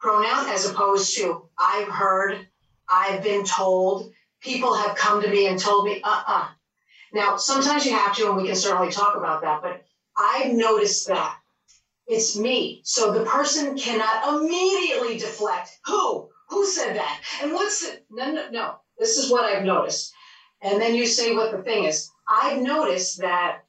pronoun 0.00 0.48
as 0.48 0.68
opposed 0.68 1.16
to 1.16 1.48
I've 1.58 1.88
heard, 1.88 2.46
I've 2.90 3.22
been 3.22 3.44
told, 3.44 4.12
people 4.40 4.74
have 4.74 4.96
come 4.96 5.22
to 5.22 5.30
me 5.30 5.46
and 5.46 5.58
told 5.58 5.86
me, 5.86 6.00
uh 6.02 6.22
uh 6.26 6.48
Now, 7.12 7.36
sometimes 7.36 7.86
you 7.86 7.94
have 7.94 8.14
to, 8.16 8.28
and 8.28 8.36
we 8.36 8.46
can 8.46 8.56
certainly 8.56 8.90
talk 8.90 9.16
about 9.16 9.42
that, 9.42 9.62
but 9.62 9.84
I've 10.18 10.52
noticed 10.52 11.06
that 11.08 11.36
it's 12.06 12.36
me. 12.36 12.80
So 12.84 13.12
the 13.12 13.24
person 13.24 13.76
cannot 13.76 14.42
immediately 14.42 15.18
deflect. 15.18 15.70
Who? 15.86 16.28
Who 16.50 16.66
said 16.66 16.96
that? 16.96 17.20
And 17.42 17.52
what's 17.52 17.80
the, 17.80 18.00
no, 18.10 18.30
no, 18.30 18.50
no. 18.50 18.74
This 18.98 19.16
is 19.16 19.30
what 19.30 19.44
I've 19.44 19.64
noticed. 19.64 20.12
And 20.62 20.80
then 20.80 20.94
you 20.94 21.06
say 21.06 21.34
what 21.34 21.50
the 21.52 21.62
thing 21.62 21.84
is. 21.84 22.10
I've 22.28 22.60
noticed 22.60 23.20
that, 23.20 23.62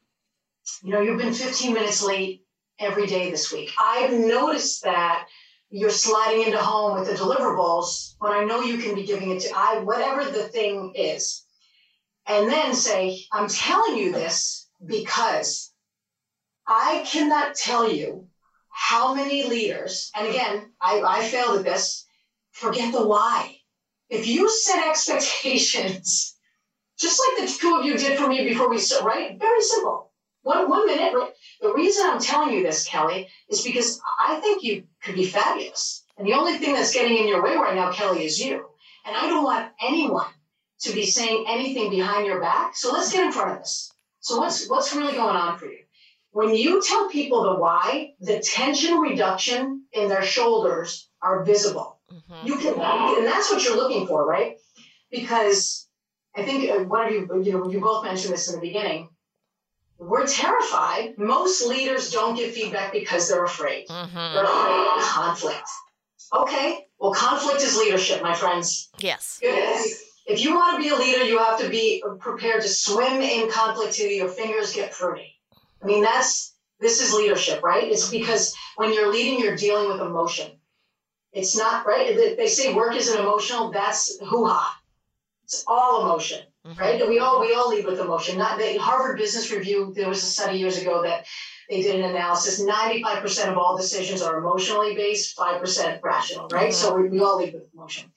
you 0.83 0.91
know, 0.91 1.01
you've 1.01 1.17
been 1.17 1.33
15 1.33 1.73
minutes 1.73 2.03
late 2.03 2.45
every 2.79 3.07
day 3.07 3.31
this 3.31 3.51
week. 3.51 3.71
I've 3.79 4.13
noticed 4.13 4.83
that 4.83 5.27
you're 5.69 5.89
sliding 5.89 6.43
into 6.43 6.57
home 6.57 6.97
with 6.97 7.07
the 7.07 7.15
deliverables 7.15 8.15
when 8.19 8.31
I 8.31 8.43
know 8.43 8.61
you 8.61 8.77
can 8.77 8.95
be 8.95 9.05
giving 9.05 9.31
it 9.31 9.41
to 9.41 9.53
I 9.55 9.79
whatever 9.79 10.23
the 10.25 10.47
thing 10.47 10.93
is. 10.95 11.45
And 12.27 12.49
then 12.49 12.73
say, 12.73 13.19
I'm 13.31 13.47
telling 13.47 13.97
you 13.97 14.11
this 14.11 14.67
because 14.85 15.71
I 16.67 17.03
cannot 17.05 17.55
tell 17.55 17.91
you 17.91 18.27
how 18.69 19.13
many 19.13 19.43
leaders, 19.47 20.11
and 20.15 20.27
again, 20.27 20.73
I, 20.81 21.01
I 21.01 21.23
failed 21.23 21.59
at 21.59 21.65
this, 21.65 22.05
forget 22.51 22.91
the 22.91 23.05
why. 23.05 23.57
If 24.09 24.27
you 24.27 24.49
set 24.49 24.87
expectations, 24.87 26.35
just 26.99 27.21
like 27.27 27.47
the 27.47 27.53
two 27.53 27.75
of 27.75 27.85
you 27.85 27.97
did 27.97 28.17
for 28.17 28.27
me 28.27 28.43
before 28.43 28.69
we 28.69 28.79
started, 28.79 29.05
right? 29.05 29.39
Very 29.39 29.61
simple. 29.61 30.11
One, 30.43 30.69
one 30.69 30.85
minute. 30.85 31.13
The 31.59 31.73
reason 31.73 32.05
I'm 32.07 32.19
telling 32.19 32.53
you 32.53 32.61
this, 32.61 32.87
Kelly, 32.87 33.27
is 33.49 33.63
because 33.63 33.99
I 34.19 34.39
think 34.39 34.61
you 34.63 34.83
could 35.03 35.15
be 35.15 35.25
fabulous. 35.25 36.03
And 36.17 36.27
the 36.27 36.33
only 36.33 36.57
thing 36.57 36.73
that's 36.73 36.93
getting 36.93 37.17
in 37.17 37.27
your 37.27 37.43
way 37.43 37.55
right 37.55 37.75
now, 37.75 37.91
Kelly, 37.91 38.25
is 38.25 38.39
you. 38.39 38.65
And 39.05 39.15
I 39.15 39.27
don't 39.27 39.43
want 39.43 39.71
anyone 39.81 40.27
to 40.81 40.93
be 40.93 41.05
saying 41.05 41.45
anything 41.47 41.89
behind 41.89 42.25
your 42.25 42.39
back. 42.39 42.75
So 42.75 42.91
let's 42.91 43.11
get 43.11 43.25
in 43.25 43.31
front 43.31 43.51
of 43.51 43.57
this. 43.59 43.91
So 44.19 44.37
what's 44.37 44.67
what's 44.69 44.93
really 44.95 45.13
going 45.13 45.35
on 45.35 45.57
for 45.57 45.65
you? 45.65 45.84
When 46.35 46.53
you 46.53 46.81
tell 46.85 47.07
people 47.07 47.43
the 47.43 47.55
why, 47.55 48.11
the 48.19 48.41
tension 48.41 48.97
reduction 48.97 49.85
in 49.93 50.09
their 50.09 50.21
shoulders 50.21 51.09
are 51.21 51.45
visible. 51.45 52.01
Mm-hmm. 52.11 52.45
You 52.45 52.57
can, 52.57 52.73
and 52.73 53.25
that's 53.25 53.49
what 53.49 53.63
you're 53.63 53.77
looking 53.77 54.05
for, 54.05 54.27
right? 54.27 54.57
Because 55.09 55.87
I 56.35 56.43
think 56.43 56.69
uh, 56.69 56.83
one 56.83 57.07
of 57.07 57.13
you, 57.13 57.41
you 57.41 57.53
know, 57.53 57.71
you 57.71 57.79
both 57.79 58.03
mentioned 58.03 58.33
this 58.33 58.49
in 58.49 58.55
the 58.55 58.59
beginning. 58.59 59.07
We're 59.97 60.27
terrified. 60.27 61.17
Most 61.17 61.65
leaders 61.67 62.11
don't 62.11 62.35
give 62.35 62.51
feedback 62.51 62.91
because 62.91 63.29
they're 63.29 63.45
afraid. 63.45 63.87
Mm-hmm. 63.87 64.33
They're 64.33 64.43
afraid 64.43 64.97
of 64.97 65.03
conflict. 65.03 65.69
Okay, 66.35 66.79
well, 66.99 67.13
conflict 67.13 67.61
is 67.61 67.77
leadership, 67.77 68.21
my 68.21 68.35
friends. 68.35 68.89
Yes. 68.99 69.39
Yes. 69.41 70.03
If 70.25 70.43
you 70.43 70.53
want 70.53 70.75
to 70.75 70.83
be 70.83 70.89
a 70.89 70.97
leader, 70.97 71.23
you 71.23 71.37
have 71.37 71.61
to 71.61 71.69
be 71.69 72.03
prepared 72.19 72.61
to 72.63 72.67
swim 72.67 73.21
in 73.21 73.49
conflict 73.49 73.93
till 73.93 74.11
your 74.11 74.27
fingers 74.27 74.73
get 74.73 74.93
fruity. 74.93 75.31
I 75.81 75.85
mean, 75.85 76.03
that's 76.03 76.55
this 76.79 77.01
is 77.01 77.13
leadership, 77.13 77.63
right? 77.63 77.89
It's 77.91 78.09
because 78.09 78.55
when 78.75 78.93
you're 78.93 79.11
leading, 79.11 79.39
you're 79.39 79.55
dealing 79.55 79.89
with 79.89 80.01
emotion. 80.01 80.51
It's 81.31 81.55
not 81.55 81.85
right. 81.85 82.15
They 82.37 82.47
say 82.47 82.73
work 82.73 82.95
isn't 82.95 83.19
emotional. 83.19 83.71
That's 83.71 84.17
hoo 84.19 84.45
ha. 84.45 84.79
It's 85.43 85.63
all 85.67 86.03
emotion, 86.03 86.41
mm-hmm. 86.65 86.79
right? 86.79 87.07
We 87.07 87.19
all 87.19 87.39
we 87.41 87.53
all 87.53 87.69
lead 87.69 87.85
with 87.85 87.99
emotion. 87.99 88.37
Not 88.37 88.57
the 88.57 88.77
Harvard 88.77 89.17
Business 89.17 89.51
Review. 89.51 89.93
There 89.95 90.09
was 90.09 90.23
a 90.23 90.27
study 90.27 90.57
years 90.57 90.77
ago 90.81 91.03
that 91.03 91.25
they 91.69 91.81
did 91.81 91.95
an 91.99 92.09
analysis. 92.09 92.59
Ninety-five 92.59 93.21
percent 93.21 93.51
of 93.51 93.57
all 93.57 93.77
decisions 93.77 94.21
are 94.21 94.39
emotionally 94.39 94.95
based, 94.95 95.35
five 95.35 95.59
percent 95.61 96.01
rational, 96.03 96.47
right? 96.51 96.71
Mm-hmm. 96.71 96.73
So 96.73 96.95
we, 96.95 97.09
we 97.09 97.19
all 97.19 97.37
lead 97.37 97.53
with 97.53 97.63
emotion. 97.73 98.11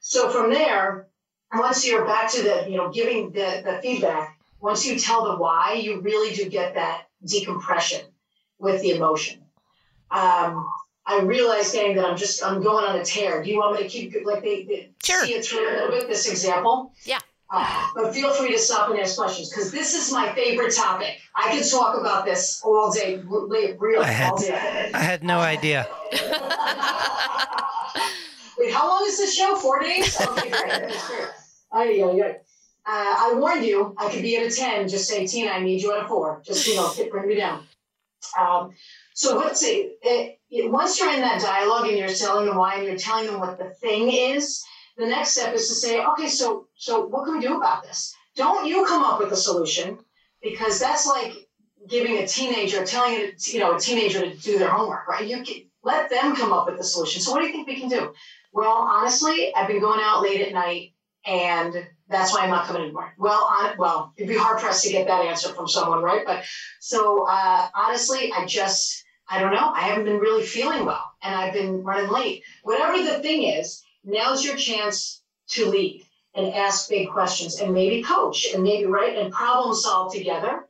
So 0.00 0.30
from 0.30 0.50
there, 0.50 1.08
once 1.54 1.86
you're 1.86 2.04
back 2.04 2.30
to 2.32 2.42
the 2.42 2.66
you 2.68 2.76
know 2.76 2.90
giving 2.90 3.32
the, 3.32 3.62
the 3.64 3.80
feedback, 3.82 4.35
once 4.60 4.86
you 4.86 4.98
tell 4.98 5.24
the 5.24 5.36
why, 5.36 5.74
you 5.74 6.00
really 6.00 6.34
do 6.34 6.48
get 6.48 6.74
that 6.74 7.02
decompression 7.24 8.00
with 8.58 8.80
the 8.82 8.90
emotion. 8.90 9.40
Um, 10.10 10.68
I 11.06 11.20
realize, 11.20 11.72
gang, 11.72 11.94
that 11.96 12.04
I'm 12.04 12.16
just 12.16 12.44
I'm 12.44 12.62
going 12.62 12.84
on 12.84 12.96
a 12.98 13.04
tear. 13.04 13.42
Do 13.42 13.50
you 13.50 13.58
want 13.58 13.76
me 13.76 13.82
to 13.82 13.88
keep 13.88 14.14
like 14.24 14.42
they, 14.42 14.64
they 14.64 14.90
sure. 15.02 15.24
see 15.24 15.34
it 15.34 15.44
through 15.44 15.68
a 15.68 15.72
little 15.72 15.90
bit? 15.90 16.08
This 16.08 16.28
example. 16.28 16.92
Yeah. 17.04 17.20
Uh, 17.48 17.86
but 17.94 18.12
feel 18.12 18.32
free 18.34 18.50
to 18.50 18.58
stop 18.58 18.90
and 18.90 18.98
ask 18.98 19.16
questions 19.16 19.50
because 19.50 19.70
this 19.70 19.94
is 19.94 20.12
my 20.12 20.32
favorite 20.32 20.74
topic. 20.74 21.20
I 21.36 21.56
could 21.56 21.70
talk 21.70 21.96
about 21.96 22.24
this 22.24 22.60
all 22.64 22.90
day, 22.90 23.22
really, 23.24 23.98
I 23.98 24.04
had, 24.08 24.30
all 24.32 24.38
day. 24.38 24.90
I 24.92 24.98
had 24.98 25.22
no 25.22 25.38
idea. 25.38 25.86
Wait, 28.58 28.72
how 28.72 28.88
long 28.88 29.04
is 29.06 29.18
this 29.18 29.32
show? 29.32 29.54
Four 29.54 29.80
days? 29.80 30.20
Okay, 30.20 30.50
great. 30.50 30.92
Ay, 31.72 32.02
ay, 32.02 32.22
ay. 32.22 32.36
Uh, 32.88 33.14
I 33.18 33.34
warned 33.36 33.64
you, 33.64 33.94
I 33.98 34.08
could 34.10 34.22
be 34.22 34.36
at 34.36 34.46
a 34.46 34.54
10. 34.54 34.88
Just 34.88 35.08
say, 35.08 35.26
Tina, 35.26 35.50
I 35.50 35.60
need 35.60 35.82
you 35.82 35.92
at 35.92 36.04
a 36.04 36.08
four. 36.08 36.40
Just, 36.46 36.66
you 36.68 36.76
know, 36.76 36.92
bring 37.10 37.28
me 37.28 37.34
down. 37.34 37.64
Um, 38.38 38.72
so 39.14 39.36
let's 39.36 39.60
see. 39.60 39.96
It, 40.02 40.38
it, 40.50 40.70
once 40.70 40.98
you're 41.00 41.12
in 41.12 41.20
that 41.20 41.40
dialogue 41.40 41.88
and 41.88 41.98
you're 41.98 42.08
telling 42.08 42.46
them 42.46 42.56
why 42.56 42.76
and 42.76 42.84
you're 42.84 42.96
telling 42.96 43.26
them 43.26 43.40
what 43.40 43.58
the 43.58 43.70
thing 43.70 44.10
is, 44.12 44.64
the 44.96 45.06
next 45.06 45.30
step 45.30 45.54
is 45.54 45.68
to 45.68 45.74
say, 45.74 46.04
okay, 46.04 46.28
so 46.28 46.68
so 46.74 47.06
what 47.06 47.24
can 47.24 47.34
we 47.34 47.40
do 47.40 47.56
about 47.56 47.82
this? 47.82 48.14
Don't 48.34 48.66
you 48.66 48.84
come 48.86 49.04
up 49.04 49.18
with 49.18 49.32
a 49.32 49.36
solution 49.36 49.98
because 50.42 50.78
that's 50.78 51.06
like 51.06 51.48
giving 51.88 52.18
a 52.18 52.26
teenager, 52.26 52.84
telling 52.84 53.14
a, 53.14 53.32
you 53.38 53.58
know 53.58 53.76
a 53.76 53.80
teenager 53.80 54.20
to 54.20 54.36
do 54.36 54.58
their 54.58 54.70
homework, 54.70 55.06
right? 55.06 55.26
You 55.26 55.42
can, 55.42 55.62
let 55.82 56.10
them 56.10 56.34
come 56.34 56.52
up 56.52 56.66
with 56.66 56.78
the 56.78 56.84
solution. 56.84 57.22
So 57.22 57.32
what 57.32 57.40
do 57.40 57.46
you 57.46 57.52
think 57.52 57.68
we 57.68 57.78
can 57.78 57.88
do? 57.88 58.12
Well, 58.52 58.72
honestly, 58.72 59.54
I've 59.54 59.68
been 59.68 59.80
going 59.80 60.00
out 60.02 60.22
late 60.22 60.40
at 60.40 60.52
night, 60.52 60.92
and 61.24 61.86
that's 62.08 62.32
why 62.32 62.40
I'm 62.40 62.50
not 62.50 62.66
coming 62.66 62.82
anymore. 62.82 63.12
Well, 63.18 63.74
well, 63.78 64.12
it'd 64.16 64.28
be 64.28 64.36
hard 64.36 64.58
pressed 64.58 64.84
to 64.84 64.92
get 64.92 65.06
that 65.08 65.24
answer 65.24 65.52
from 65.52 65.68
someone, 65.68 66.02
right? 66.02 66.24
But 66.24 66.44
so 66.80 67.26
uh, 67.28 67.68
honestly, 67.74 68.32
I 68.32 68.46
just 68.46 69.04
I 69.28 69.40
don't 69.40 69.52
know. 69.52 69.72
I 69.74 69.80
haven't 69.80 70.04
been 70.04 70.18
really 70.18 70.44
feeling 70.44 70.84
well, 70.84 71.12
and 71.22 71.34
I've 71.34 71.52
been 71.52 71.82
running 71.82 72.10
late. 72.10 72.44
Whatever 72.62 73.02
the 73.02 73.18
thing 73.20 73.42
is, 73.42 73.82
now's 74.04 74.44
your 74.44 74.56
chance 74.56 75.22
to 75.48 75.66
lead 75.66 76.06
and 76.34 76.54
ask 76.54 76.88
big 76.88 77.08
questions 77.10 77.60
and 77.60 77.72
maybe 77.72 78.02
coach 78.02 78.46
and 78.52 78.62
maybe 78.62 78.84
right 78.86 79.16
and 79.16 79.32
problem 79.32 79.74
solve 79.74 80.12
together. 80.12 80.66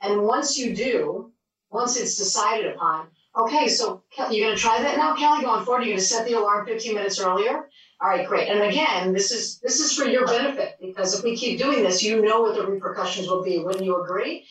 And 0.00 0.22
once 0.22 0.58
you 0.58 0.74
do, 0.74 1.32
once 1.70 1.96
it's 1.96 2.16
decided 2.16 2.74
upon, 2.74 3.08
okay, 3.38 3.68
so 3.68 4.02
you're 4.30 4.46
going 4.46 4.56
to 4.56 4.60
try 4.60 4.82
that 4.82 4.96
now, 4.96 5.14
Kelly, 5.14 5.42
going 5.42 5.64
forward. 5.64 5.82
You're 5.82 5.92
going 5.92 5.98
to 5.98 6.04
set 6.04 6.26
the 6.26 6.34
alarm 6.34 6.66
15 6.66 6.94
minutes 6.94 7.20
earlier. 7.20 7.68
All 8.02 8.08
right, 8.08 8.26
great. 8.26 8.48
And 8.48 8.62
again, 8.62 9.12
this 9.12 9.30
is 9.30 9.58
this 9.60 9.78
is 9.78 9.92
for 9.92 10.04
your 10.04 10.26
benefit 10.26 10.76
because 10.80 11.14
if 11.14 11.22
we 11.22 11.36
keep 11.36 11.58
doing 11.58 11.82
this, 11.82 12.02
you 12.02 12.22
know 12.22 12.40
what 12.40 12.56
the 12.56 12.66
repercussions 12.66 13.28
will 13.28 13.44
be. 13.44 13.58
Wouldn't 13.58 13.84
you 13.84 14.02
agree? 14.02 14.46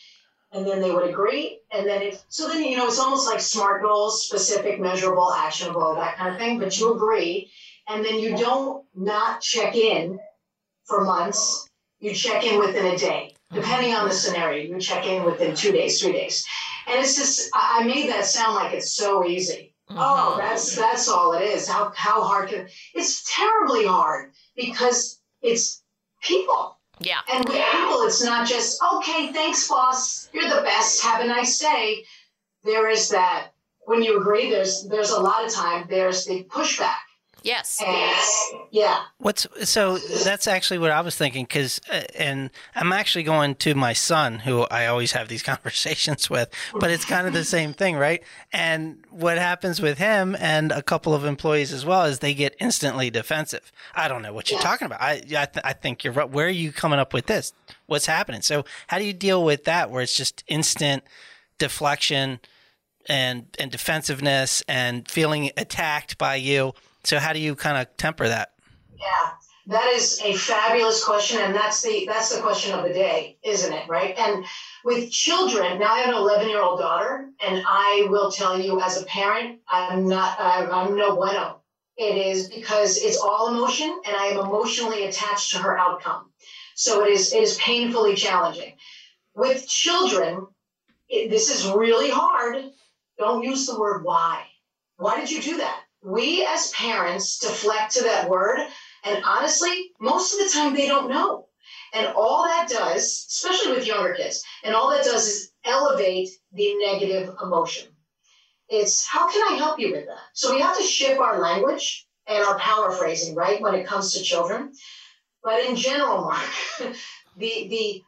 And 0.52 0.64
then 0.64 0.80
they 0.80 0.92
would 0.92 1.08
agree. 1.08 1.58
And 1.72 1.84
then 1.84 2.00
if 2.02 2.22
so, 2.28 2.48
then 2.48 2.62
you 2.62 2.76
know 2.76 2.86
it's 2.86 3.00
almost 3.00 3.26
like 3.26 3.40
SMART 3.40 3.82
goals: 3.82 4.24
specific, 4.24 4.78
measurable, 4.78 5.32
actionable, 5.32 5.96
that 5.96 6.16
kind 6.16 6.32
of 6.32 6.38
thing. 6.38 6.60
But 6.60 6.78
you 6.78 6.94
agree, 6.94 7.50
and 7.88 8.04
then 8.04 8.20
you 8.20 8.36
don't 8.36 8.84
not 8.94 9.40
check 9.40 9.74
in 9.74 10.20
for 10.84 11.02
months. 11.02 11.68
You 11.98 12.14
check 12.14 12.44
in 12.44 12.60
within 12.60 12.86
a 12.86 12.96
day, 12.96 13.34
depending 13.52 13.94
on 13.94 14.06
the 14.06 14.14
scenario. 14.14 14.62
You 14.62 14.80
check 14.80 15.06
in 15.06 15.24
within 15.24 15.56
two 15.56 15.72
days, 15.72 16.00
three 16.00 16.12
days, 16.12 16.46
and 16.86 17.00
it's 17.00 17.16
just 17.16 17.50
I 17.52 17.82
made 17.82 18.08
that 18.10 18.26
sound 18.26 18.54
like 18.54 18.74
it's 18.74 18.92
so 18.92 19.26
easy 19.26 19.69
mm-hmm. 19.90 19.98
Oh, 19.98 20.36
that's 20.38 20.76
that's 20.76 21.08
all 21.08 21.32
it 21.32 21.42
is. 21.42 21.68
How 21.68 21.92
how 21.94 22.22
hard 22.22 22.48
can 22.48 22.68
it's 22.94 23.34
terribly 23.34 23.86
hard 23.86 24.32
because 24.56 25.20
it's 25.42 25.82
people. 26.22 26.78
Yeah. 27.00 27.20
And 27.32 27.48
with 27.48 27.56
people, 27.56 28.02
it's 28.02 28.22
not 28.22 28.46
just 28.46 28.80
okay. 28.94 29.32
Thanks, 29.32 29.68
boss. 29.68 30.28
You're 30.32 30.48
the 30.48 30.62
best. 30.62 31.02
Have 31.02 31.22
a 31.22 31.26
nice 31.26 31.58
day. 31.58 32.04
There 32.62 32.88
is 32.88 33.08
that 33.08 33.48
when 33.86 34.02
you 34.02 34.20
agree. 34.20 34.50
There's 34.50 34.86
there's 34.88 35.10
a 35.10 35.20
lot 35.20 35.44
of 35.44 35.52
time. 35.52 35.86
There's 35.88 36.24
the 36.24 36.44
pushback 36.44 37.09
Yes. 37.42 37.82
And, 37.84 38.60
yeah. 38.70 39.02
What's 39.18 39.46
so 39.64 39.98
that's 39.98 40.46
actually 40.46 40.78
what 40.78 40.90
I 40.90 41.00
was 41.00 41.16
thinking 41.16 41.44
because 41.44 41.80
uh, 41.90 42.02
and 42.14 42.50
I'm 42.74 42.92
actually 42.92 43.24
going 43.24 43.54
to 43.56 43.74
my 43.74 43.92
son 43.92 44.40
who 44.40 44.62
I 44.70 44.86
always 44.86 45.12
have 45.12 45.28
these 45.28 45.42
conversations 45.54 46.28
with, 46.28 46.50
but 46.74 46.90
it's 46.90 47.04
kind 47.04 47.26
of 47.26 47.32
the 47.32 47.44
same 47.44 47.72
thing, 47.72 47.96
right? 47.96 48.22
And 48.52 49.04
what 49.10 49.38
happens 49.38 49.80
with 49.80 49.98
him 49.98 50.36
and 50.38 50.72
a 50.72 50.82
couple 50.82 51.14
of 51.14 51.24
employees 51.24 51.72
as 51.72 51.84
well 51.84 52.04
is 52.04 52.18
they 52.18 52.34
get 52.34 52.54
instantly 52.60 53.10
defensive. 53.10 53.72
I 53.94 54.08
don't 54.08 54.22
know 54.22 54.32
what 54.32 54.50
you're 54.50 54.60
yeah. 54.60 54.66
talking 54.66 54.86
about. 54.86 55.00
I 55.00 55.12
I, 55.12 55.46
th- 55.46 55.64
I 55.64 55.72
think 55.72 56.04
you're 56.04 56.12
right. 56.12 56.28
Where 56.28 56.46
are 56.46 56.50
you 56.50 56.72
coming 56.72 56.98
up 56.98 57.14
with 57.14 57.26
this? 57.26 57.52
What's 57.86 58.06
happening? 58.06 58.42
So 58.42 58.64
how 58.88 58.98
do 58.98 59.04
you 59.04 59.12
deal 59.12 59.44
with 59.44 59.64
that 59.64 59.90
where 59.90 60.02
it's 60.02 60.16
just 60.16 60.44
instant 60.46 61.04
deflection 61.58 62.40
and 63.08 63.46
and 63.58 63.70
defensiveness 63.70 64.62
and 64.68 65.08
feeling 65.08 65.50
attacked 65.56 66.18
by 66.18 66.36
you? 66.36 66.74
So 67.04 67.18
how 67.18 67.32
do 67.32 67.38
you 67.38 67.54
kind 67.54 67.78
of 67.78 67.96
temper 67.96 68.28
that? 68.28 68.52
Yeah, 68.98 69.30
that 69.66 69.86
is 69.94 70.20
a 70.22 70.34
fabulous 70.34 71.02
question, 71.02 71.40
and 71.40 71.54
that's 71.54 71.80
the 71.82 72.04
that's 72.06 72.34
the 72.34 72.42
question 72.42 72.76
of 72.76 72.82
the 72.84 72.92
day, 72.92 73.38
isn't 73.42 73.72
it? 73.72 73.88
Right? 73.88 74.16
And 74.18 74.44
with 74.84 75.10
children, 75.10 75.78
now 75.78 75.92
I 75.92 76.00
have 76.00 76.08
an 76.08 76.14
11 76.14 76.48
year 76.48 76.60
old 76.60 76.80
daughter, 76.80 77.30
and 77.40 77.62
I 77.66 78.06
will 78.10 78.30
tell 78.30 78.60
you, 78.60 78.80
as 78.80 79.00
a 79.00 79.04
parent, 79.06 79.60
I'm 79.68 80.08
not 80.08 80.36
I'm, 80.40 80.96
no 80.96 81.14
bueno. 81.14 81.62
It 81.96 82.16
is 82.16 82.48
because 82.48 82.96
it's 82.96 83.18
all 83.18 83.48
emotion, 83.48 84.00
and 84.06 84.16
I 84.16 84.26
am 84.26 84.38
emotionally 84.38 85.04
attached 85.04 85.52
to 85.52 85.58
her 85.58 85.78
outcome. 85.78 86.32
So 86.74 87.04
it 87.04 87.12
is 87.12 87.32
it 87.32 87.42
is 87.42 87.56
painfully 87.56 88.14
challenging. 88.14 88.74
With 89.34 89.68
children, 89.68 90.46
it, 91.08 91.30
this 91.30 91.48
is 91.48 91.70
really 91.70 92.10
hard. 92.10 92.64
Don't 93.18 93.44
use 93.44 93.66
the 93.66 93.78
word 93.78 94.02
why. 94.04 94.44
Why 94.96 95.20
did 95.20 95.30
you 95.30 95.40
do 95.40 95.58
that? 95.58 95.80
We 96.02 96.46
as 96.46 96.70
parents 96.70 97.38
deflect 97.38 97.92
to 97.94 98.04
that 98.04 98.28
word. 98.28 98.58
And 99.04 99.22
honestly, 99.24 99.92
most 100.00 100.34
of 100.34 100.40
the 100.40 100.52
time 100.52 100.74
they 100.74 100.86
don't 100.86 101.10
know. 101.10 101.46
And 101.92 102.06
all 102.14 102.44
that 102.44 102.68
does, 102.68 103.26
especially 103.28 103.72
with 103.72 103.86
younger 103.86 104.14
kids, 104.14 104.42
and 104.64 104.74
all 104.74 104.90
that 104.90 105.04
does 105.04 105.26
is 105.26 105.52
elevate 105.64 106.28
the 106.52 106.74
negative 106.76 107.34
emotion. 107.42 107.88
It's 108.68 109.04
how 109.04 109.28
can 109.28 109.52
I 109.52 109.56
help 109.56 109.80
you 109.80 109.90
with 109.90 110.06
that? 110.06 110.18
So 110.32 110.54
we 110.54 110.60
have 110.60 110.78
to 110.78 110.84
shift 110.84 111.18
our 111.18 111.40
language 111.40 112.06
and 112.28 112.44
our 112.44 112.58
paraphrasing, 112.58 113.34
right, 113.34 113.60
when 113.60 113.74
it 113.74 113.86
comes 113.86 114.14
to 114.14 114.22
children. 114.22 114.72
But 115.42 115.64
in 115.64 115.74
general, 115.74 116.22
Mark, 116.22 116.48
the 117.36 117.66
the 117.68 118.02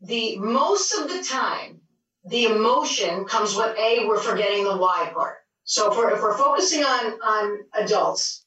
the 0.00 0.36
most 0.38 0.92
of 0.94 1.08
the 1.08 1.22
time, 1.22 1.80
the 2.24 2.46
emotion 2.46 3.24
comes 3.24 3.54
with 3.54 3.76
A, 3.78 4.06
we're 4.06 4.18
forgetting 4.18 4.64
the 4.64 4.76
why 4.76 5.10
part. 5.14 5.36
So 5.72 5.90
if 5.90 5.96
we're, 5.96 6.10
if 6.10 6.20
we're 6.20 6.36
focusing 6.36 6.84
on, 6.84 7.18
on 7.22 7.60
adults 7.72 8.44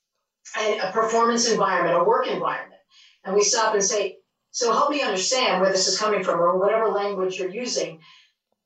and 0.59 0.79
a 0.79 0.91
performance 0.91 1.49
environment, 1.49 1.97
a 1.97 2.03
work 2.03 2.27
environment, 2.27 2.79
and 3.23 3.33
we 3.33 3.41
stop 3.41 3.73
and 3.73 3.83
say, 3.83 4.17
so 4.51 4.71
help 4.71 4.91
me 4.91 5.01
understand 5.01 5.59
where 5.59 5.71
this 5.71 5.87
is 5.87 5.97
coming 5.97 6.23
from 6.23 6.39
or 6.39 6.59
whatever 6.59 6.85
language 6.89 7.39
you're 7.39 7.49
using, 7.49 7.99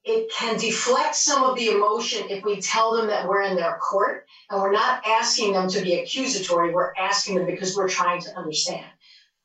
it 0.03 0.29
can 0.33 0.57
deflect 0.57 1.15
some 1.15 1.41
of 1.41 1.55
the 1.55 1.67
emotion 1.67 2.27
if 2.29 2.43
we 2.43 2.59
tell 2.59 2.91
them 2.97 3.07
that 3.07 3.25
we're 3.25 3.43
in 3.43 3.55
their 3.55 3.77
court 3.77 4.25
and 4.49 4.59
we're 4.59 4.73
not 4.73 5.07
asking 5.07 5.53
them 5.53 5.69
to 5.69 5.79
be 5.81 5.97
accusatory, 5.97 6.73
we're 6.73 6.91
asking 6.99 7.35
them 7.35 7.45
because 7.45 7.77
we're 7.77 7.87
trying 7.87 8.19
to 8.23 8.35
understand. 8.35 8.85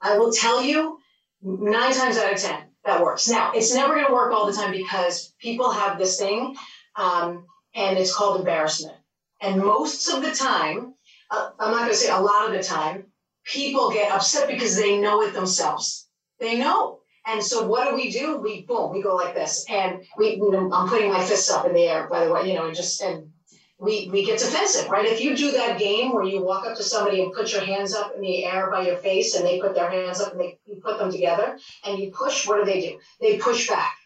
I 0.00 0.18
will 0.18 0.32
tell 0.32 0.60
you, 0.60 0.98
nine 1.40 1.92
times 1.92 2.16
out 2.16 2.32
of 2.32 2.40
10, 2.40 2.64
that 2.84 3.00
works. 3.00 3.28
Now, 3.28 3.52
it's 3.52 3.72
never 3.72 3.94
going 3.94 4.08
to 4.08 4.12
work 4.12 4.32
all 4.32 4.44
the 4.44 4.52
time 4.52 4.72
because 4.72 5.32
people 5.38 5.70
have 5.70 5.98
this 5.98 6.18
thing, 6.18 6.56
um, 6.96 7.44
and 7.76 7.96
it's 7.96 8.12
called 8.12 8.40
embarrassment. 8.40 8.96
And 9.44 9.62
most 9.62 10.08
of 10.08 10.22
the 10.22 10.32
time, 10.34 10.94
uh, 11.30 11.50
I'm 11.60 11.70
not 11.70 11.80
going 11.80 11.90
to 11.90 11.96
say 11.96 12.10
a 12.10 12.18
lot 12.18 12.48
of 12.48 12.52
the 12.56 12.62
time, 12.62 13.04
people 13.44 13.90
get 13.90 14.10
upset 14.10 14.48
because 14.48 14.74
they 14.74 14.98
know 14.98 15.20
it 15.22 15.34
themselves. 15.34 16.08
They 16.40 16.58
know. 16.58 17.00
And 17.26 17.42
so 17.42 17.66
what 17.66 17.88
do 17.88 17.94
we 17.94 18.10
do? 18.10 18.38
We 18.38 18.62
boom, 18.62 18.92
we 18.92 19.02
go 19.02 19.14
like 19.16 19.34
this, 19.34 19.64
and 19.68 20.02
we. 20.18 20.36
You 20.36 20.50
know, 20.50 20.70
I'm 20.72 20.88
putting 20.88 21.10
my 21.10 21.22
fists 21.22 21.50
up 21.50 21.66
in 21.66 21.72
the 21.72 21.84
air, 21.84 22.06
by 22.06 22.24
the 22.24 22.32
way. 22.32 22.48
You 22.48 22.54
know, 22.54 22.66
and 22.66 22.76
just 22.76 23.00
and 23.00 23.30
we 23.78 24.10
we 24.12 24.24
get 24.26 24.38
defensive, 24.38 24.90
right? 24.90 25.06
If 25.06 25.22
you 25.22 25.34
do 25.34 25.50
that 25.52 25.78
game 25.78 26.12
where 26.12 26.24
you 26.24 26.42
walk 26.42 26.66
up 26.66 26.76
to 26.76 26.82
somebody 26.82 27.22
and 27.22 27.32
put 27.32 27.50
your 27.52 27.62
hands 27.62 27.94
up 27.94 28.12
in 28.14 28.20
the 28.20 28.44
air 28.44 28.70
by 28.70 28.86
your 28.86 28.96
face, 28.96 29.34
and 29.34 29.46
they 29.46 29.58
put 29.58 29.74
their 29.74 29.90
hands 29.90 30.20
up 30.20 30.32
and 30.32 30.40
they 30.40 30.58
you 30.66 30.76
put 30.82 30.98
them 30.98 31.10
together, 31.10 31.58
and 31.84 31.98
you 31.98 32.10
push, 32.10 32.46
what 32.46 32.58
do 32.58 32.64
they 32.70 32.80
do? 32.80 32.98
They 33.22 33.38
push 33.38 33.68
back, 33.68 33.96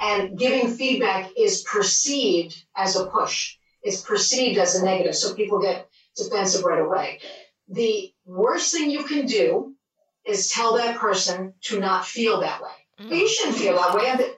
and 0.00 0.36
giving 0.36 0.68
feedback 0.68 1.30
is 1.36 1.62
perceived 1.62 2.64
as 2.76 2.96
a 2.96 3.06
push. 3.06 3.56
It's 3.84 4.00
perceived 4.00 4.58
as 4.58 4.74
a 4.74 4.84
negative, 4.84 5.14
so 5.14 5.34
people 5.34 5.60
get 5.60 5.88
defensive 6.16 6.64
right 6.64 6.80
away. 6.80 7.20
The 7.68 8.12
worst 8.24 8.72
thing 8.72 8.90
you 8.90 9.04
can 9.04 9.26
do 9.26 9.74
is 10.26 10.48
tell 10.48 10.76
that 10.76 10.96
person 10.96 11.54
to 11.64 11.78
not 11.78 12.06
feel 12.06 12.40
that 12.40 12.62
way. 12.62 12.70
Mm-hmm. 13.00 13.12
You 13.12 13.28
shouldn't 13.28 13.58
feel 13.58 13.76
that 13.76 13.94
way. 13.94 14.30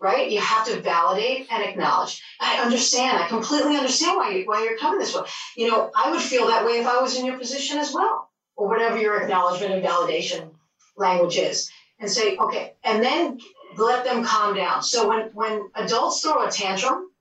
Right? 0.00 0.30
You 0.32 0.40
have 0.40 0.66
to 0.66 0.80
validate 0.80 1.46
and 1.52 1.62
acknowledge. 1.62 2.20
I 2.40 2.60
understand. 2.60 3.18
I 3.18 3.28
completely 3.28 3.76
understand 3.76 4.16
why, 4.16 4.30
you, 4.32 4.44
why 4.44 4.64
you're 4.64 4.76
coming 4.76 4.98
this 4.98 5.14
way. 5.14 5.22
You 5.56 5.70
know, 5.70 5.92
I 5.94 6.10
would 6.10 6.20
feel 6.20 6.48
that 6.48 6.66
way 6.66 6.72
if 6.72 6.86
I 6.88 7.00
was 7.00 7.16
in 7.16 7.24
your 7.24 7.38
position 7.38 7.78
as 7.78 7.94
well, 7.94 8.28
or 8.56 8.68
whatever 8.68 8.98
your 8.98 9.22
acknowledgement 9.22 9.74
and 9.74 9.84
validation 9.84 10.50
language 10.96 11.36
is. 11.36 11.70
And 12.00 12.10
say, 12.10 12.36
okay, 12.36 12.72
and 12.82 13.00
then 13.00 13.38
let 13.78 14.04
them 14.04 14.24
calm 14.24 14.56
down. 14.56 14.82
So 14.82 15.08
when, 15.08 15.30
when 15.34 15.70
adults 15.76 16.20
throw 16.20 16.44
a 16.44 16.50
tantrum, 16.50 17.11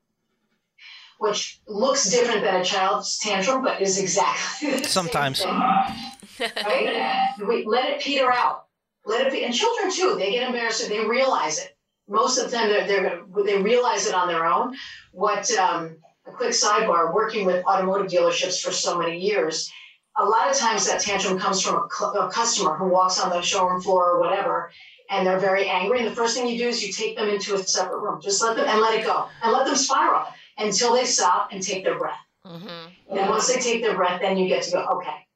which 1.22 1.62
looks 1.68 2.10
different 2.10 2.42
than 2.42 2.56
a 2.56 2.66
child's 2.66 3.20
tantrum, 3.20 3.63
but 3.63 3.80
is 3.80 4.00
exactly 4.00 4.72
the 4.72 4.88
sometimes. 4.88 5.44
Thing, 5.44 5.54
right? 6.66 7.30
we 7.48 7.63
let 7.63 7.92
it 7.92 8.01
peter 8.01 8.34
out. 8.34 8.66
Let 9.06 9.28
it 9.28 9.32
be, 9.32 9.44
and 9.46 9.54
children 9.54 9.92
too. 9.92 10.16
They 10.18 10.32
get 10.32 10.48
embarrassed. 10.48 10.90
They 10.90 11.06
realize 11.06 11.60
it. 11.60 11.78
Most 12.10 12.40
of 12.40 12.50
the 12.50 12.58
time, 12.58 12.70
they're, 12.70 12.88
they're 12.88 13.22
they 13.46 13.62
realize 13.62 14.08
it 14.08 14.16
on 14.16 14.30
their 14.30 14.48
own. 14.48 14.75
What 15.12 15.51
um, 15.58 15.96
a 16.25 16.32
quick 16.32 16.54
sidebar: 16.54 17.13
working 17.13 17.46
with 17.46 17.63
automotive 17.66 18.12
dealerships 18.12 18.60
for 18.60 18.72
so 18.72 18.98
many 18.98 19.20
years, 19.20 19.72
a 20.18 20.25
lot 20.25 20.50
of 20.50 20.58
times 20.58 20.88
that 20.88 21.01
tantrum 21.01 21.38
comes 21.38 21.62
from 21.62 21.75
a, 21.75 22.06
a 22.18 22.32
customer 22.32 22.75
who 22.78 22.88
walks 22.88 23.22
on 23.22 23.30
the 23.30 23.44
showroom 23.44 23.80
floor 23.80 24.10
or 24.10 24.20
whatever, 24.20 24.72
and 25.12 25.28
they're 25.28 25.40
very 25.40 25.68
angry. 25.70 26.00
And 26.00 26.08
the 26.08 26.16
first 26.16 26.36
thing 26.36 26.48
you 26.48 26.58
do 26.58 26.70
is 26.70 26.84
you 26.84 26.92
take 26.92 27.16
them 27.16 27.30
into 27.30 27.54
a 27.54 27.60
separate 27.60 28.00
room. 28.00 28.20
Just 28.20 28.42
let 28.42 28.56
them 28.56 28.68
and 28.68 28.82
let 28.82 29.00
it 29.00 29.06
go, 29.06 29.28
and 29.44 29.51
let 29.51 29.68
them 29.68 29.75
spiral 29.75 30.25
until 30.58 30.93
they 30.93 31.05
stop 31.05 31.50
and 31.51 31.62
take 31.62 31.84
their 31.84 31.98
breath. 31.98 32.20
Mm-hmm. 32.46 33.17
And 33.17 33.29
once 33.29 33.53
they 33.53 33.60
take 33.60 33.81
their 33.84 33.96
breath, 33.96 34.22
then 34.22 34.38
you 34.38 34.48
get 34.48 34.63
to 34.63 34.72
go. 34.72 34.86
Okay, 34.98 35.27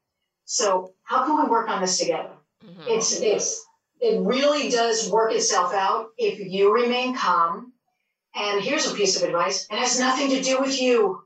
so 0.44 0.92
how 1.04 1.24
can 1.24 1.42
we 1.42 1.50
work 1.50 1.68
on 1.68 1.80
this 1.80 1.98
together? 1.98 2.30
Mm-hmm. 2.64 2.82
It's 2.88 3.20
it's 3.20 3.64
it 4.00 4.20
really 4.20 4.68
does 4.70 5.10
work 5.10 5.32
itself 5.32 5.72
out 5.72 6.08
if 6.18 6.38
you 6.40 6.74
remain 6.74 7.16
calm. 7.16 7.72
And 8.34 8.62
here's 8.62 8.90
a 8.90 8.94
piece 8.94 9.16
of 9.16 9.22
advice: 9.22 9.66
it 9.70 9.78
has 9.78 9.98
nothing 9.98 10.30
to 10.30 10.42
do 10.42 10.60
with 10.60 10.80
you. 10.80 11.22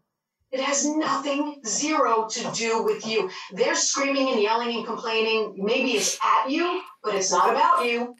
It 0.52 0.61
has 0.61 0.85
nothing, 0.85 1.61
zero 1.64 2.26
to 2.28 2.52
do 2.52 2.82
with 2.82 3.06
you. 3.06 3.30
They're 3.52 3.76
screaming 3.76 4.30
and 4.30 4.42
yelling 4.42 4.75
and 4.75 4.85
complaining. 4.85 5.54
Maybe 5.56 5.93
it's 5.93 6.19
at 6.23 6.50
you, 6.50 6.82
but 7.04 7.15
it's 7.15 7.30
not 7.30 7.50
about 7.50 7.84
you. 7.84 8.17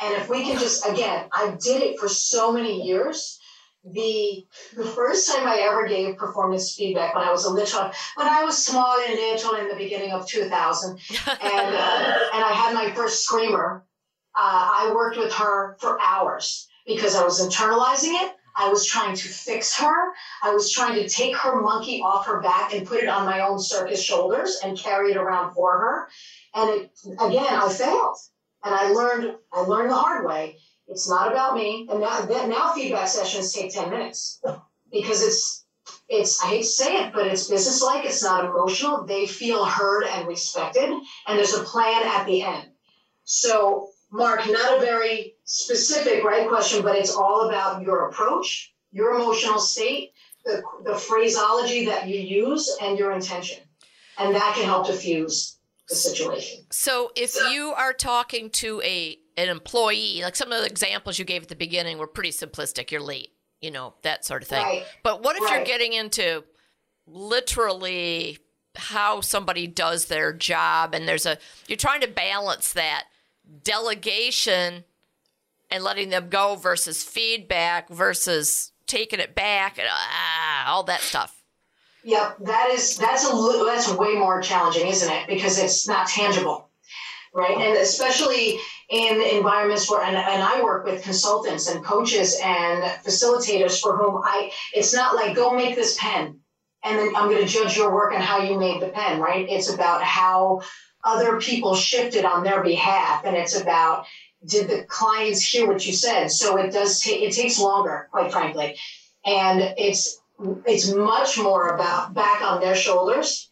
And 0.00 0.14
if 0.14 0.28
we 0.28 0.42
can 0.44 0.58
just, 0.58 0.86
again, 0.86 1.28
I 1.32 1.56
did 1.60 1.82
it 1.82 1.98
for 1.98 2.08
so 2.08 2.52
many 2.52 2.82
years 2.86 3.38
the 3.84 4.46
the 4.76 4.84
first 4.84 5.28
time 5.28 5.46
I 5.46 5.58
ever 5.60 5.88
gave 5.88 6.16
performance 6.16 6.74
feedback 6.74 7.14
when 7.14 7.24
I 7.26 7.32
was 7.32 7.44
a 7.44 7.50
little 7.52 7.90
when 8.14 8.28
I 8.28 8.44
was 8.44 8.64
small 8.64 8.96
and 9.00 9.14
little 9.14 9.54
in 9.54 9.68
the 9.68 9.74
beginning 9.74 10.12
of 10.12 10.26
2000 10.28 10.90
and 10.90 11.00
uh, 11.40 12.18
and 12.34 12.44
I 12.44 12.52
had 12.52 12.74
my 12.74 12.92
first 12.92 13.24
screamer 13.24 13.84
uh, 14.36 14.70
I 14.80 14.92
worked 14.94 15.18
with 15.18 15.32
her 15.34 15.76
for 15.80 16.00
hours 16.00 16.68
because 16.86 17.14
I 17.14 17.24
was 17.24 17.40
internalizing 17.40 18.14
it. 18.22 18.32
I 18.56 18.68
was 18.68 18.86
trying 18.86 19.16
to 19.16 19.28
fix 19.28 19.76
her. 19.78 20.12
I 20.42 20.54
was 20.54 20.70
trying 20.70 20.94
to 20.94 21.08
take 21.08 21.36
her 21.36 21.60
monkey 21.60 22.02
off 22.02 22.26
her 22.26 22.40
back 22.40 22.74
and 22.74 22.86
put 22.86 23.02
it 23.02 23.08
on 23.08 23.24
my 23.24 23.40
own 23.40 23.58
circus 23.58 24.02
shoulders 24.02 24.58
and 24.62 24.78
carry 24.78 25.10
it 25.10 25.16
around 25.16 25.54
for 25.54 25.78
her. 25.78 26.08
And 26.54 26.70
it 26.70 26.90
again 27.18 27.46
I 27.52 27.68
failed. 27.68 28.16
And 28.64 28.74
I 28.74 28.92
learned 28.92 29.34
I 29.52 29.60
learned 29.62 29.90
the 29.90 29.96
hard 29.96 30.24
way 30.24 30.58
it's 30.92 31.08
not 31.08 31.32
about 31.32 31.56
me. 31.56 31.88
And 31.90 32.00
now, 32.00 32.26
now 32.46 32.72
feedback 32.74 33.08
sessions 33.08 33.52
take 33.52 33.72
10 33.72 33.88
minutes 33.88 34.40
because 34.92 35.22
it's, 35.22 35.64
it's, 36.08 36.42
I 36.44 36.48
hate 36.48 36.62
to 36.62 36.68
say 36.68 36.96
it, 36.98 37.14
but 37.14 37.26
it's 37.26 37.48
businesslike. 37.48 38.04
It's 38.04 38.22
not 38.22 38.44
emotional. 38.44 39.04
They 39.04 39.26
feel 39.26 39.64
heard 39.64 40.04
and 40.04 40.28
respected. 40.28 40.90
And 40.90 41.38
there's 41.38 41.54
a 41.54 41.64
plan 41.64 42.02
at 42.06 42.26
the 42.26 42.42
end. 42.42 42.68
So, 43.24 43.88
Mark, 44.10 44.40
not 44.46 44.76
a 44.76 44.80
very 44.80 45.36
specific, 45.44 46.22
right 46.22 46.46
question, 46.46 46.82
but 46.82 46.96
it's 46.96 47.16
all 47.16 47.48
about 47.48 47.80
your 47.82 48.08
approach, 48.08 48.74
your 48.90 49.14
emotional 49.14 49.58
state, 49.58 50.12
the, 50.44 50.62
the 50.84 50.94
phraseology 50.94 51.86
that 51.86 52.06
you 52.06 52.20
use, 52.20 52.76
and 52.82 52.98
your 52.98 53.12
intention. 53.12 53.62
And 54.18 54.34
that 54.34 54.54
can 54.54 54.66
help 54.66 54.86
diffuse 54.86 55.58
the 55.88 55.94
situation. 55.94 56.66
So, 56.70 57.12
if 57.16 57.34
you 57.50 57.72
are 57.72 57.94
talking 57.94 58.50
to 58.50 58.82
a 58.84 59.16
an 59.36 59.48
employee, 59.48 60.20
like 60.22 60.36
some 60.36 60.52
of 60.52 60.60
the 60.60 60.66
examples 60.66 61.18
you 61.18 61.24
gave 61.24 61.42
at 61.42 61.48
the 61.48 61.56
beginning 61.56 61.98
were 61.98 62.06
pretty 62.06 62.30
simplistic. 62.30 62.90
You're 62.90 63.00
late, 63.00 63.30
you 63.60 63.70
know, 63.70 63.94
that 64.02 64.24
sort 64.24 64.42
of 64.42 64.48
thing. 64.48 64.62
Right. 64.62 64.84
But 65.02 65.22
what 65.22 65.36
if 65.36 65.42
right. 65.42 65.56
you're 65.56 65.64
getting 65.64 65.92
into 65.92 66.44
literally 67.06 68.38
how 68.74 69.20
somebody 69.20 69.66
does 69.66 70.06
their 70.06 70.32
job 70.32 70.94
and 70.94 71.06
there's 71.06 71.26
a 71.26 71.36
you're 71.66 71.76
trying 71.76 72.00
to 72.00 72.08
balance 72.08 72.72
that 72.72 73.04
delegation 73.64 74.84
and 75.70 75.84
letting 75.84 76.10
them 76.10 76.28
go 76.28 76.54
versus 76.56 77.02
feedback 77.02 77.88
versus 77.90 78.72
taking 78.86 79.20
it 79.20 79.34
back 79.34 79.78
and 79.78 79.86
ah, 79.90 80.70
all 80.70 80.84
that 80.84 81.00
stuff. 81.00 81.42
Yep, 82.04 82.38
that 82.40 82.70
is 82.70 82.96
that's 82.96 83.24
a 83.24 83.64
that's 83.64 83.92
way 83.92 84.14
more 84.14 84.40
challenging, 84.40 84.88
isn't 84.88 85.10
it? 85.10 85.28
Because 85.28 85.58
it's 85.58 85.86
not 85.86 86.08
tangible 86.08 86.68
right? 87.34 87.56
And 87.56 87.78
especially 87.78 88.58
in 88.90 89.22
environments 89.22 89.90
where, 89.90 90.02
and, 90.02 90.16
and 90.16 90.42
I 90.42 90.62
work 90.62 90.84
with 90.84 91.02
consultants 91.02 91.68
and 91.68 91.84
coaches 91.84 92.38
and 92.42 92.82
facilitators 93.04 93.80
for 93.80 93.96
whom 93.96 94.20
I, 94.22 94.52
it's 94.74 94.92
not 94.92 95.14
like 95.14 95.34
go 95.34 95.54
make 95.56 95.74
this 95.74 95.96
pen 95.98 96.40
and 96.84 96.98
then 96.98 97.14
I'm 97.16 97.30
going 97.30 97.42
to 97.42 97.52
judge 97.52 97.76
your 97.76 97.92
work 97.92 98.12
and 98.12 98.22
how 98.22 98.38
you 98.42 98.58
made 98.58 98.82
the 98.82 98.88
pen, 98.88 99.20
right? 99.20 99.46
It's 99.48 99.70
about 99.70 100.02
how 100.02 100.62
other 101.04 101.40
people 101.40 101.74
shifted 101.74 102.24
on 102.24 102.44
their 102.44 102.62
behalf, 102.62 103.24
and 103.24 103.36
it's 103.36 103.58
about 103.58 104.06
did 104.44 104.68
the 104.68 104.84
clients 104.84 105.42
hear 105.42 105.68
what 105.68 105.86
you 105.86 105.92
said? 105.92 106.30
So 106.30 106.56
it 106.56 106.72
does 106.72 107.00
take 107.00 107.22
it 107.22 107.32
takes 107.32 107.58
longer, 107.58 108.08
quite 108.10 108.32
frankly, 108.32 108.76
and 109.24 109.60
it's 109.78 110.20
it's 110.66 110.92
much 110.92 111.38
more 111.38 111.68
about 111.68 112.14
back 112.14 112.42
on 112.42 112.60
their 112.60 112.74
shoulders 112.74 113.48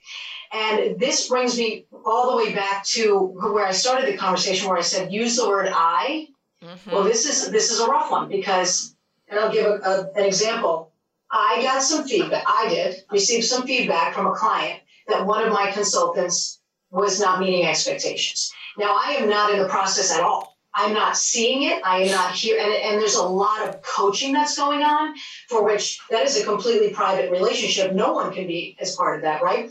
and 0.53 0.99
this 0.99 1.29
brings 1.29 1.57
me 1.57 1.87
all 2.05 2.31
the 2.31 2.37
way 2.37 2.55
back 2.55 2.85
to 2.85 3.19
where 3.19 3.67
I 3.67 3.73
started 3.73 4.13
the 4.13 4.17
conversation, 4.17 4.69
where 4.69 4.79
I 4.79 4.83
said 4.83 5.13
use 5.13 5.37
the 5.37 5.49
word 5.49 5.69
"I." 5.73 6.29
Mm-hmm. 6.63 6.91
Well, 6.91 7.05
this 7.05 7.27
is 7.27 7.51
this 7.51 7.71
is 7.71 7.81
a 7.81 7.87
rough 7.87 8.11
one 8.11 8.29
because, 8.29 8.95
and 9.29 9.39
I'll 9.39 9.53
give 9.53 9.67
a, 9.67 9.81
a, 9.85 10.11
an 10.19 10.25
example. 10.25 10.93
I 11.31 11.61
got 11.63 11.83
some 11.83 12.07
feedback. 12.07 12.45
I 12.47 12.69
did 12.69 13.05
receive 13.11 13.45
some 13.45 13.67
feedback 13.67 14.15
from 14.15 14.27
a 14.27 14.35
client 14.35 14.81
that 15.07 15.27
one 15.27 15.47
of 15.47 15.53
my 15.53 15.71
consultants 15.71 16.61
was 16.91 17.21
not 17.21 17.39
meeting 17.39 17.67
expectations. 17.67 18.53
Now, 18.77 18.99
I 19.01 19.13
am 19.13 19.29
not 19.29 19.53
in 19.53 19.61
the 19.61 19.69
process 19.69 20.13
at 20.13 20.23
all. 20.23 20.57
I'm 20.75 20.95
not 20.95 21.17
seeing 21.17 21.65
it. 21.65 21.83
I 21.85 22.03
am 22.03 22.11
not 22.11 22.33
here. 22.33 22.59
And, 22.61 22.73
and, 22.73 23.01
there's 23.01 23.17
a 23.17 23.23
lot 23.23 23.69
of 23.69 23.83
coaching 23.83 24.33
that's 24.33 24.57
going 24.57 24.83
on 24.83 25.15
for 25.49 25.65
which 25.65 26.01
that 26.11 26.25
is 26.25 26.41
a 26.41 26.45
completely 26.45 26.91
private 26.91 27.31
relationship. 27.31 27.93
No 27.93 28.13
one 28.13 28.33
can 28.33 28.47
be 28.47 28.77
as 28.81 28.95
part 28.95 29.17
of 29.17 29.23
that, 29.23 29.43
right? 29.43 29.71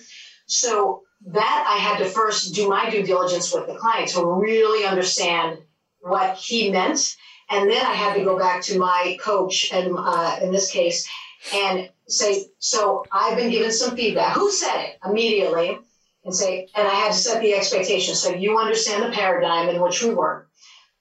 So 0.50 1.04
that 1.28 1.66
I 1.68 1.78
had 1.78 2.00
to 2.00 2.06
first 2.06 2.56
do 2.56 2.68
my 2.68 2.90
due 2.90 3.04
diligence 3.04 3.54
with 3.54 3.68
the 3.68 3.76
client 3.76 4.10
to 4.10 4.26
really 4.26 4.86
understand 4.86 5.60
what 6.02 6.38
he 6.38 6.72
meant. 6.72 7.16
And 7.50 7.70
then 7.70 7.86
I 7.86 7.94
had 7.94 8.16
to 8.16 8.24
go 8.24 8.38
back 8.38 8.62
to 8.64 8.78
my 8.78 9.18
coach, 9.22 9.70
and 9.72 9.96
uh, 9.98 10.40
in 10.42 10.52
this 10.52 10.72
case, 10.72 11.08
and 11.54 11.90
say, 12.08 12.46
so 12.60 13.04
I've 13.12 13.38
been 13.38 13.50
given 13.50 13.72
some 13.72 13.96
feedback. 13.96 14.36
Who 14.36 14.52
said 14.52 14.82
it 14.82 15.00
immediately? 15.06 15.78
And 16.26 16.36
say, 16.36 16.68
and 16.76 16.88
I 16.88 16.94
had 16.94 17.12
to 17.12 17.18
set 17.18 17.42
the 17.42 17.56
expectation. 17.56 18.14
So 18.14 18.34
you 18.34 18.60
understand 18.60 19.04
the 19.04 19.16
paradigm 19.16 19.70
in 19.70 19.82
which 19.82 20.04
we 20.04 20.14
work. 20.14 20.50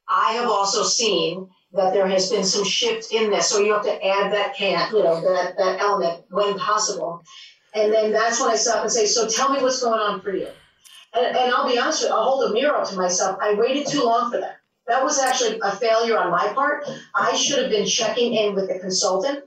I 0.08 0.32
have 0.34 0.48
also 0.48 0.84
seen 0.84 1.48
that 1.72 1.92
there 1.92 2.06
has 2.06 2.30
been 2.30 2.44
some 2.44 2.64
shift 2.64 3.12
in 3.12 3.30
this. 3.30 3.48
So 3.48 3.60
you 3.60 3.72
have 3.74 3.84
to 3.84 4.06
add 4.06 4.32
that 4.32 4.54
can, 4.54 4.90
you 4.94 5.02
know, 5.02 5.20
that, 5.20 5.58
that 5.58 5.80
element 5.80 6.24
when 6.30 6.58
possible. 6.58 7.22
And 7.78 7.92
then 7.92 8.12
that's 8.12 8.40
when 8.40 8.50
I 8.50 8.56
stop 8.56 8.82
and 8.82 8.92
say, 8.92 9.06
so 9.06 9.28
tell 9.28 9.52
me 9.52 9.62
what's 9.62 9.82
going 9.82 10.00
on 10.00 10.20
for 10.20 10.34
you. 10.34 10.48
And, 11.14 11.26
and 11.26 11.52
I'll 11.52 11.68
be 11.68 11.78
honest 11.78 12.02
with 12.02 12.10
you, 12.10 12.16
I'll 12.16 12.24
hold 12.24 12.50
a 12.50 12.52
mirror 12.52 12.76
up 12.76 12.88
to 12.88 12.96
myself. 12.96 13.38
I 13.40 13.54
waited 13.54 13.86
too 13.86 14.02
long 14.02 14.30
for 14.30 14.40
that. 14.40 14.56
That 14.86 15.04
was 15.04 15.18
actually 15.18 15.60
a 15.62 15.76
failure 15.76 16.18
on 16.18 16.30
my 16.30 16.48
part. 16.54 16.84
I 17.14 17.36
should 17.36 17.60
have 17.60 17.70
been 17.70 17.86
checking 17.86 18.34
in 18.34 18.54
with 18.54 18.68
the 18.68 18.78
consultant. 18.78 19.44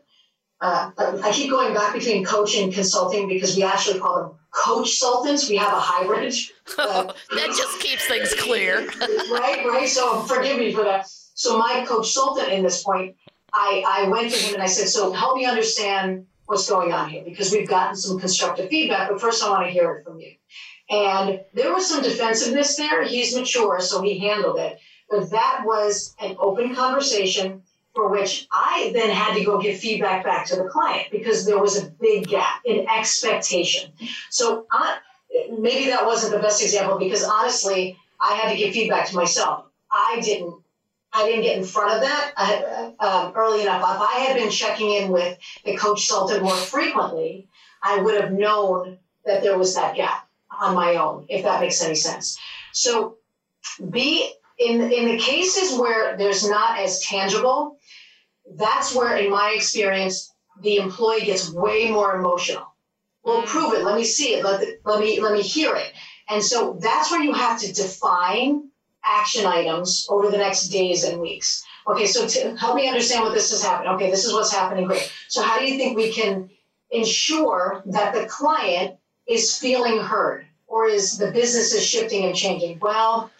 Uh, 0.62 0.92
I 0.98 1.32
keep 1.32 1.50
going 1.50 1.74
back 1.74 1.94
between 1.94 2.24
coach 2.24 2.56
and 2.56 2.72
consulting 2.72 3.28
because 3.28 3.56
we 3.56 3.64
actually 3.64 4.00
call 4.00 4.16
them 4.22 4.32
coach 4.52 4.98
sultans. 4.98 5.50
We 5.50 5.56
have 5.58 5.74
a 5.74 5.80
hybrid. 5.80 6.34
Uh, 6.78 7.12
that 7.36 7.48
just 7.48 7.82
keeps 7.82 8.08
things 8.08 8.34
clear. 8.36 8.86
right, 9.30 9.66
right. 9.66 9.90
So 9.90 10.22
forgive 10.22 10.58
me 10.58 10.72
for 10.72 10.86
that. 10.86 11.06
So 11.34 11.58
my 11.58 11.84
coach 11.86 12.14
sultan 12.14 12.50
in 12.50 12.64
this 12.64 12.82
point, 12.82 13.18
I, 13.52 13.84
I 13.86 14.08
went 14.08 14.32
to 14.32 14.38
him 14.38 14.54
and 14.54 14.64
I 14.64 14.68
said, 14.68 14.88
so 14.88 15.12
help 15.12 15.36
me 15.36 15.44
understand 15.46 16.28
what's 16.52 16.70
going 16.70 16.92
on 16.92 17.10
here 17.10 17.24
because 17.24 17.52
we've 17.54 17.68
gotten 17.68 17.96
some 17.96 18.20
constructive 18.20 18.70
feedback, 18.70 19.10
but 19.10 19.22
first 19.22 19.42
I 19.42 19.50
want 19.50 19.66
to 19.66 19.72
hear 19.72 19.94
it 19.94 20.04
from 20.04 20.20
you. 20.20 20.34
And 20.90 21.40
there 21.54 21.74
was 21.74 21.88
some 21.88 22.04
defensiveness 22.04 22.76
there. 22.76 23.04
He's 23.06 23.34
mature, 23.34 23.80
so 23.80 24.02
he 24.02 24.20
handled 24.20 24.60
it. 24.60 24.78
But 25.10 25.32
that 25.32 25.62
was 25.64 26.14
an 26.22 26.36
open 26.40 26.76
conversation 26.76 27.64
for 27.96 28.10
which 28.10 28.48
I 28.52 28.92
then 28.94 29.10
had 29.10 29.34
to 29.36 29.46
go 29.46 29.62
give 29.62 29.78
feedback 29.80 30.26
back 30.26 30.46
to 30.48 30.58
the 30.58 30.66
client 30.66 31.08
because 31.10 31.46
there 31.46 31.60
was 31.60 31.82
a 31.82 31.90
big 31.90 32.28
gap 32.28 32.62
in 32.66 32.86
expectation. 32.90 33.94
So 34.30 34.66
maybe 35.58 35.90
that 35.90 36.06
wasn't 36.06 36.34
the 36.34 36.40
best 36.40 36.62
example 36.62 37.00
because 37.00 37.24
honestly, 37.24 37.98
I 38.20 38.36
had 38.36 38.52
to 38.52 38.58
give 38.58 38.74
feedback 38.74 39.08
to 39.08 39.16
myself. 39.16 39.66
I 39.90 40.20
didn't. 40.22 40.56
I 41.14 41.26
didn't 41.26 41.44
get 41.44 41.58
in 41.58 41.64
front 41.64 41.94
of 41.96 42.02
that 42.02 42.34
uh, 42.38 42.92
um, 43.06 43.34
early 43.36 43.62
enough. 43.62 43.82
If 43.82 44.02
I 44.02 44.24
had 44.26 44.38
been 44.38 44.50
checking 44.50 44.92
in 44.92 45.12
with 45.12 45.38
the 45.66 45.76
coach 45.76 46.06
Sultan 46.06 46.42
more 46.42 46.56
frequently, 46.56 47.48
I 47.84 48.02
would 48.02 48.20
have 48.20 48.32
known 48.32 48.98
that 49.26 49.42
there 49.44 49.58
was 49.58 49.76
that 49.76 49.96
gap 49.96 50.28
on 50.60 50.76
my 50.76 50.96
own, 50.96 51.26
if 51.30 51.44
that 51.44 51.62
makes 51.62 51.82
any 51.84 51.96
sense. 51.96 52.40
So 52.72 53.18
be 53.90 54.32
in 54.58 54.82
in 54.82 55.06
the 55.06 55.18
cases 55.18 55.78
where 55.78 56.16
there's 56.18 56.48
not 56.48 56.80
as 56.80 57.02
tangible, 57.02 57.78
that's 58.56 58.96
where, 58.96 59.18
in 59.18 59.30
my 59.30 59.54
experience, 59.56 60.34
the 60.62 60.78
employee 60.78 61.26
gets 61.26 61.52
way 61.52 61.90
more 61.90 62.16
emotional. 62.16 62.68
Well, 63.24 63.44
mm. 63.44 63.48
prove 63.48 63.74
it. 63.74 63.84
Let 63.84 63.96
me 63.96 64.04
see 64.04 64.36
it. 64.36 64.44
Let, 64.44 64.62
the, 64.62 64.78
let 64.86 65.00
me 65.00 65.20
let 65.20 65.34
me 65.34 65.42
hear 65.42 65.76
it. 65.76 65.92
And 66.30 66.44
so 66.44 66.78
that's 66.82 67.12
where 67.12 67.22
you 67.22 67.34
have 67.34 67.60
to 67.60 67.74
define 67.74 68.71
action 69.04 69.46
items 69.46 70.08
over 70.10 70.30
the 70.30 70.38
next 70.38 70.68
days 70.68 71.04
and 71.04 71.20
weeks. 71.20 71.64
Okay, 71.88 72.06
so 72.06 72.28
to 72.28 72.56
help 72.58 72.76
me 72.76 72.88
understand 72.88 73.24
what 73.24 73.34
this 73.34 73.52
is 73.52 73.64
happening. 73.64 73.94
Okay, 73.94 74.12
this 74.12 74.26
is 74.26 74.34
what's 74.34 74.54
happening. 74.54 74.86
Great. 74.86 75.12
So 75.28 75.42
how 75.42 75.60
do 75.60 75.66
you 75.66 75.78
think 75.78 75.98
we 75.98 76.12
can 76.12 76.50
ensure 76.92 77.82
that 77.88 78.14
the 78.14 78.26
client 78.28 78.98
is 79.28 79.58
feeling 79.58 80.00
heard, 80.00 80.46
or 80.68 80.88
is 80.88 81.18
the 81.18 81.32
business 81.32 81.74
is 81.74 81.86
shifting 81.86 82.26
and 82.26 82.36
changing? 82.36 82.80
Well, 82.80 83.32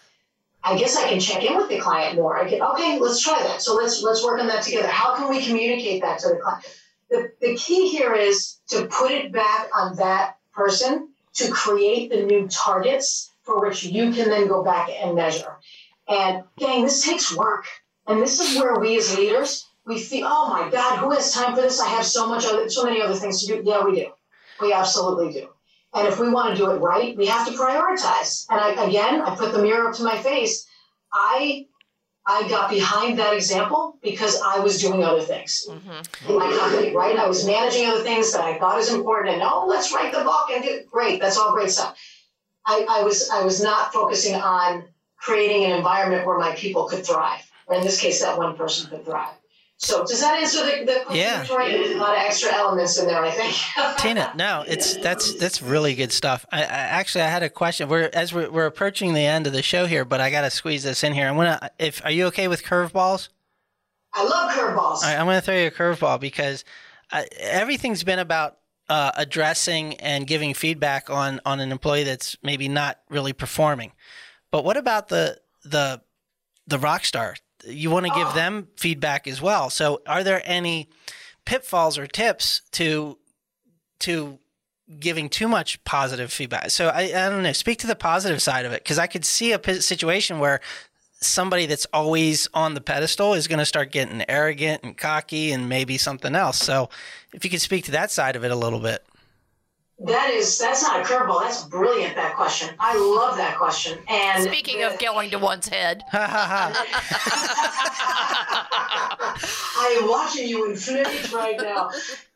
I 0.64 0.78
guess 0.78 0.96
I 0.96 1.10
can 1.10 1.20
check 1.20 1.44
in 1.44 1.58
with 1.58 1.70
the 1.70 1.80
client 1.80 2.16
more. 2.16 2.38
I 2.38 2.50
can, 2.50 2.62
okay, 2.62 3.00
let's 3.00 3.22
try 3.22 3.42
that. 3.44 3.62
So 3.62 3.76
let's 3.76 4.02
let's 4.04 4.24
work 4.24 4.40
on 4.40 4.48
that 4.48 4.64
together. 4.64 4.88
How 4.88 5.16
can 5.16 5.30
we 5.30 5.46
communicate 5.46 6.02
that 6.02 6.20
to 6.20 6.30
the 6.30 6.36
client? 6.36 6.66
The, 7.10 7.32
the 7.42 7.56
key 7.56 7.90
here 7.90 8.14
is 8.14 8.60
to 8.68 8.86
put 8.86 9.12
it 9.12 9.32
back 9.32 9.70
on 9.76 9.98
that 9.98 10.38
person 10.54 11.10
to 11.34 11.52
create 11.52 12.10
the 12.10 12.24
new 12.24 12.48
targets 12.48 13.31
for 13.52 13.68
which 13.68 13.84
you 13.84 14.12
can 14.12 14.30
then 14.30 14.48
go 14.48 14.64
back 14.64 14.90
and 14.90 15.16
measure. 15.16 15.58
And 16.08 16.44
gang, 16.58 16.84
this 16.84 17.06
takes 17.06 17.36
work. 17.36 17.66
And 18.08 18.22
this 18.22 18.40
is 18.40 18.58
where 18.58 18.80
we 18.80 18.98
as 18.98 19.16
leaders, 19.18 19.68
we 19.86 20.00
feel, 20.00 20.28
oh 20.30 20.50
my 20.50 20.70
God, 20.70 21.00
who 21.00 21.12
has 21.12 21.34
time 21.34 21.56
for 21.56 21.62
this? 21.62 21.80
I 21.80 21.90
have 21.90 22.06
so 22.06 22.28
much 22.28 22.46
other, 22.46 22.70
so 22.70 22.84
many 22.84 23.02
other 23.02 23.16
things 23.16 23.46
to 23.46 23.48
do. 23.48 23.62
Yeah, 23.64 23.84
we 23.84 23.96
do. 23.96 24.12
We 24.62 24.74
absolutely 24.74 25.34
do. 25.34 25.50
And 25.94 26.08
if 26.08 26.20
we 26.20 26.30
want 26.30 26.52
to 26.52 26.58
do 26.58 26.72
it 26.72 26.78
right, 26.78 27.16
we 27.18 27.28
have 27.28 27.46
to 27.48 27.54
prioritize. 27.54 28.46
And 28.50 28.60
I, 28.60 28.86
again, 28.86 29.22
I 29.22 29.36
put 29.36 29.52
the 29.52 29.62
mirror 29.62 29.90
up 29.90 29.96
to 29.98 30.04
my 30.04 30.18
face. 30.18 30.66
I 31.12 31.68
I 32.26 32.48
got 32.48 32.70
behind 32.70 33.18
that 33.18 33.34
example 33.34 33.98
because 34.04 34.40
I 34.46 34.60
was 34.60 34.80
doing 34.80 35.04
other 35.04 35.22
things 35.22 35.68
mm-hmm. 35.68 36.32
in 36.32 36.38
my 36.38 36.56
company, 36.56 36.96
right? 36.96 37.18
I 37.18 37.28
was 37.28 37.46
managing 37.48 37.88
other 37.88 38.04
things 38.04 38.32
that 38.32 38.42
I 38.42 38.60
thought 38.60 38.78
was 38.78 38.94
important. 38.94 39.34
And 39.34 39.44
oh, 39.44 39.66
let's 39.68 39.92
write 39.92 40.14
the 40.14 40.24
book 40.24 40.50
and 40.52 40.64
do 40.64 40.82
great. 40.90 41.20
That's 41.20 41.38
all 41.38 41.52
great 41.52 41.72
stuff. 41.72 41.98
I, 42.66 42.86
I 42.90 43.04
was 43.04 43.30
I 43.30 43.44
was 43.44 43.62
not 43.62 43.94
focusing 43.94 44.36
on 44.36 44.84
creating 45.18 45.66
an 45.66 45.72
environment 45.72 46.26
where 46.26 46.38
my 46.38 46.56
people 46.56 46.86
could 46.88 47.06
thrive, 47.06 47.50
or 47.68 47.76
in 47.76 47.84
this 47.84 48.00
case, 48.00 48.22
that 48.22 48.38
one 48.38 48.56
person 48.56 48.90
could 48.90 49.06
thrive. 49.06 49.34
So 49.82 50.06
does 50.06 50.22
that 50.22 50.40
answer 50.40 50.64
the, 50.64 50.86
the 50.86 51.00
question? 51.06 51.16
Yeah. 51.16 51.44
There's 51.44 51.96
a 51.96 51.98
lot 51.98 52.16
of 52.16 52.24
extra 52.24 52.54
elements 52.54 53.00
in 53.00 53.08
there, 53.08 53.24
I 53.24 53.32
think. 53.32 53.56
Tina, 53.98 54.32
no, 54.36 54.64
it's 54.68 54.96
that's 54.98 55.34
that's 55.36 55.60
really 55.60 55.96
good 55.96 56.12
stuff. 56.12 56.46
I, 56.52 56.62
I, 56.62 56.66
actually 56.66 57.24
I 57.24 57.30
had 57.30 57.42
a 57.42 57.50
question. 57.50 57.90
We're 57.90 58.12
as 58.14 58.32
we're, 58.32 58.52
we're 58.52 58.68
approaching 58.68 59.16
the 59.16 59.26
end 59.26 59.48
of 59.48 59.54
the 59.54 59.64
show 59.64 59.88
here, 59.88 60.06
but 60.06 60.22
I 60.22 60.30
got 60.30 60.42
to 60.42 60.52
squeeze 60.52 60.84
this 60.84 61.04
in 61.04 61.14
here. 61.14 61.28
I'm 61.28 61.36
gonna. 61.36 61.72
If 61.80 62.06
are 62.06 62.12
you 62.12 62.26
okay 62.28 62.48
with 62.48 62.64
curveballs? 62.64 63.30
I 64.14 64.24
love 64.24 64.52
curveballs. 64.52 65.04
I'm 65.04 65.26
gonna 65.26 65.42
throw 65.42 65.56
you 65.56 65.68
a 65.68 65.72
curveball 65.72 66.20
because 66.20 66.64
I, 67.12 67.28
everything's 67.40 68.04
been 68.04 68.20
about 68.20 68.58
uh, 68.92 69.12
addressing 69.16 69.96
and 69.96 70.28
giving 70.28 70.54
feedback 70.54 71.10
on 71.10 71.40
on 71.46 71.62
an 71.62 71.72
employee 71.72 72.04
that's 72.04 72.36
maybe 72.44 72.68
not 72.68 73.00
really 73.10 73.32
performing. 73.34 73.94
But 74.52 74.66
what 74.66 74.76
about 74.76 75.08
the 75.08 75.40
the 75.64 76.02
the 76.68 76.78
rock 76.78 77.06
star 77.06 77.36
you 77.66 77.90
want 77.90 78.06
to 78.06 78.12
give 78.12 78.28
oh. 78.28 78.34
them 78.34 78.68
feedback 78.78 79.28
as 79.28 79.42
well. 79.42 79.70
So, 79.70 80.02
are 80.08 80.24
there 80.24 80.42
any 80.46 80.90
pitfalls 81.46 81.98
or 81.98 82.08
tips 82.08 82.62
to 82.74 83.18
to 84.00 84.40
giving 85.00 85.30
too 85.30 85.48
much 85.48 85.84
positive 85.84 86.32
feedback? 86.32 86.72
So, 86.72 86.90
I, 86.90 87.02
I 87.04 87.30
don't 87.30 87.44
know. 87.44 87.54
Speak 87.54 87.80
to 87.80 87.88
the 87.88 87.96
positive 87.96 88.42
side 88.42 88.66
of 88.66 88.72
it 88.72 88.84
because 88.84 89.00
I 89.00 89.08
could 89.08 89.26
see 89.26 89.54
a 89.54 89.82
situation 89.82 90.40
where 90.40 90.60
somebody 91.22 91.68
that's 91.68 91.86
always 91.94 92.48
on 92.54 92.74
the 92.74 92.82
pedestal 92.82 93.34
is 93.34 93.48
going 93.48 93.60
to 93.60 93.66
start 93.66 93.92
getting 93.92 94.24
arrogant 94.30 94.84
and 94.84 94.98
cocky 94.98 95.52
and 95.52 95.70
maybe 95.70 95.98
something 95.98 96.36
else. 96.36 96.58
So, 96.58 96.90
if 97.34 97.46
you 97.46 97.52
could 97.52 97.62
speak 97.62 97.86
to 97.86 97.92
that 97.92 98.12
side 98.12 98.36
of 98.36 98.44
it 98.44 98.52
a 98.52 98.56
little 98.56 98.80
bit. 98.80 99.06
That 100.04 100.32
is 100.32 100.58
that's 100.58 100.82
not 100.82 101.00
a 101.00 101.04
curveball. 101.04 101.44
That's 101.44 101.64
brilliant. 101.64 102.16
That 102.16 102.36
question. 102.36 102.74
I 102.80 102.98
love 102.98 103.38
that 103.38 103.56
question. 103.56 104.00
And 104.10 104.44
speaking 104.44 104.80
the, 104.80 104.92
of 104.92 105.00
going 105.00 105.30
to 105.30 105.38
one's 105.38 105.68
head, 105.68 106.04
I 106.12 107.20
am 110.02 110.10
watching 110.10 110.48
you 110.48 110.72
inflate 110.72 111.32
right 111.32 111.56
now. 111.62 111.92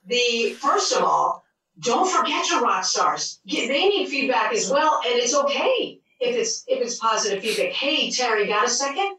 The 0.05 0.55
first 0.59 0.93
of 0.93 1.01
all, 1.03 1.43
don't 1.79 2.07
forget 2.07 2.47
your 2.51 2.61
rock 2.61 2.83
stars. 2.83 3.39
They 3.45 3.67
need 3.67 4.09
feedback 4.09 4.53
as 4.53 4.69
well, 4.69 5.01
and 5.03 5.15
it's 5.15 5.35
okay 5.35 5.99
if 6.19 6.35
it's 6.35 6.63
if 6.67 6.81
it's 6.81 6.97
positive 6.97 7.43
feedback. 7.43 7.73
Hey 7.73 8.11
Terry, 8.11 8.47
got 8.47 8.65
a 8.65 8.69
second? 8.69 9.17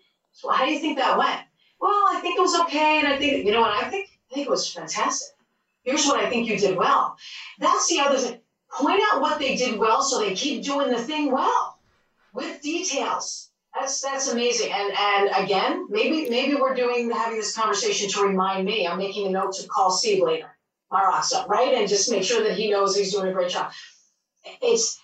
How 0.50 0.64
do 0.64 0.72
you 0.72 0.80
think 0.80 0.98
that 0.98 1.18
went? 1.18 1.40
Well, 1.80 2.04
I 2.10 2.20
think 2.20 2.38
it 2.38 2.42
was 2.42 2.58
okay, 2.60 2.98
and 2.98 3.06
I 3.06 3.18
think 3.18 3.44
you 3.44 3.52
know 3.52 3.60
what 3.60 3.72
I 3.72 3.88
think. 3.88 4.08
I 4.30 4.34
think 4.34 4.46
it 4.48 4.50
was 4.50 4.70
fantastic 4.70 5.36
here's 5.86 6.04
what 6.04 6.22
I 6.22 6.28
think 6.28 6.46
you 6.46 6.58
did 6.58 6.76
well. 6.76 7.16
That's 7.58 7.88
the 7.88 8.00
other 8.00 8.18
thing. 8.18 8.40
Point 8.70 9.00
out 9.10 9.22
what 9.22 9.38
they 9.38 9.56
did 9.56 9.78
well 9.78 10.02
so 10.02 10.20
they 10.20 10.34
keep 10.34 10.62
doing 10.62 10.90
the 10.90 10.98
thing 10.98 11.32
well 11.32 11.78
with 12.34 12.60
details. 12.60 13.50
That's 13.74 14.02
that's 14.02 14.28
amazing. 14.30 14.72
And 14.72 14.92
and 14.98 15.44
again, 15.44 15.86
maybe 15.88 16.28
maybe 16.28 16.56
we're 16.56 16.74
doing 16.74 17.10
having 17.10 17.38
this 17.38 17.56
conversation 17.56 18.10
to 18.10 18.26
remind 18.26 18.66
me. 18.66 18.86
I'm 18.86 18.98
making 18.98 19.28
a 19.28 19.30
note 19.30 19.54
to 19.54 19.68
call 19.68 19.90
Steve 19.90 20.22
later, 20.22 20.58
Maroxa, 20.92 21.46
right? 21.48 21.74
And 21.74 21.88
just 21.88 22.10
make 22.10 22.24
sure 22.24 22.42
that 22.42 22.58
he 22.58 22.70
knows 22.70 22.96
he's 22.96 23.12
doing 23.12 23.28
a 23.28 23.32
great 23.32 23.50
job. 23.50 23.70
It's 24.60 24.98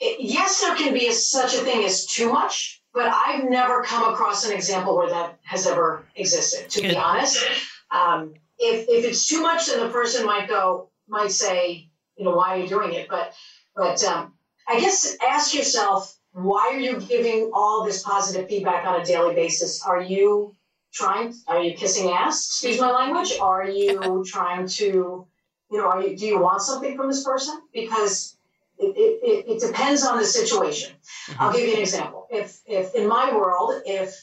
it, 0.00 0.20
yes, 0.20 0.60
there 0.60 0.76
can 0.76 0.92
be 0.92 1.08
a, 1.08 1.12
such 1.12 1.54
a 1.54 1.58
thing 1.58 1.84
as 1.84 2.06
too 2.06 2.32
much, 2.32 2.82
but 2.94 3.12
I've 3.12 3.48
never 3.48 3.82
come 3.82 4.12
across 4.12 4.46
an 4.46 4.52
example 4.52 4.96
where 4.96 5.10
that 5.10 5.38
has 5.42 5.66
ever 5.66 6.04
existed. 6.14 6.70
To 6.70 6.82
be 6.82 6.96
honest, 6.96 7.44
um, 7.90 8.34
if 8.58 8.88
if 8.88 9.04
it's 9.04 9.26
too 9.26 9.42
much, 9.42 9.66
then 9.66 9.80
the 9.80 9.88
person 9.88 10.24
might 10.24 10.48
go 10.48 10.90
might 11.08 11.32
say, 11.32 11.88
you 12.16 12.24
know, 12.24 12.34
why 12.34 12.54
are 12.54 12.58
you 12.58 12.68
doing 12.68 12.92
it? 12.92 13.08
But 13.08 13.34
but 13.74 14.02
um, 14.04 14.34
I 14.68 14.80
guess 14.80 15.16
ask 15.26 15.54
yourself, 15.54 16.16
why 16.32 16.70
are 16.72 16.78
you 16.78 17.00
giving 17.00 17.50
all 17.52 17.84
this 17.84 18.02
positive 18.02 18.48
feedback 18.48 18.86
on 18.86 19.00
a 19.00 19.04
daily 19.04 19.34
basis? 19.34 19.82
Are 19.82 20.00
you 20.00 20.54
trying? 20.92 21.34
Are 21.46 21.60
you 21.62 21.74
kissing 21.74 22.10
ass? 22.10 22.46
Excuse 22.46 22.80
my 22.80 22.90
language. 22.90 23.38
Are 23.40 23.68
you 23.68 24.24
trying 24.26 24.66
to, 24.68 25.26
you 25.70 25.78
know, 25.78 25.88
are 25.88 26.02
you, 26.02 26.16
do 26.16 26.26
you 26.26 26.40
want 26.40 26.62
something 26.62 26.96
from 26.96 27.08
this 27.08 27.24
person? 27.24 27.60
Because 27.72 28.37
it, 28.78 28.96
it, 28.96 29.44
it 29.48 29.60
depends 29.60 30.04
on 30.04 30.18
the 30.18 30.24
situation. 30.24 30.92
Mm-hmm. 30.92 31.42
I'll 31.42 31.52
give 31.52 31.66
you 31.66 31.74
an 31.74 31.80
example. 31.80 32.26
If 32.30 32.60
if 32.66 32.94
in 32.94 33.08
my 33.08 33.34
world, 33.34 33.82
if 33.84 34.14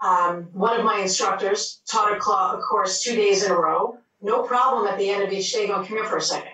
um, 0.00 0.48
one 0.52 0.78
of 0.78 0.84
my 0.84 1.00
instructors 1.00 1.82
taught 1.88 2.16
a, 2.16 2.18
class, 2.18 2.54
a 2.54 2.58
course 2.58 3.02
two 3.02 3.14
days 3.14 3.44
in 3.44 3.52
a 3.52 3.54
row. 3.54 3.98
No 4.22 4.42
problem 4.42 4.86
at 4.86 4.98
the 4.98 5.08
end 5.08 5.22
of 5.22 5.32
each 5.32 5.52
day 5.52 5.66
going, 5.66 5.86
come 5.86 5.96
here 5.96 6.06
for 6.06 6.18
a 6.18 6.22
second. 6.22 6.52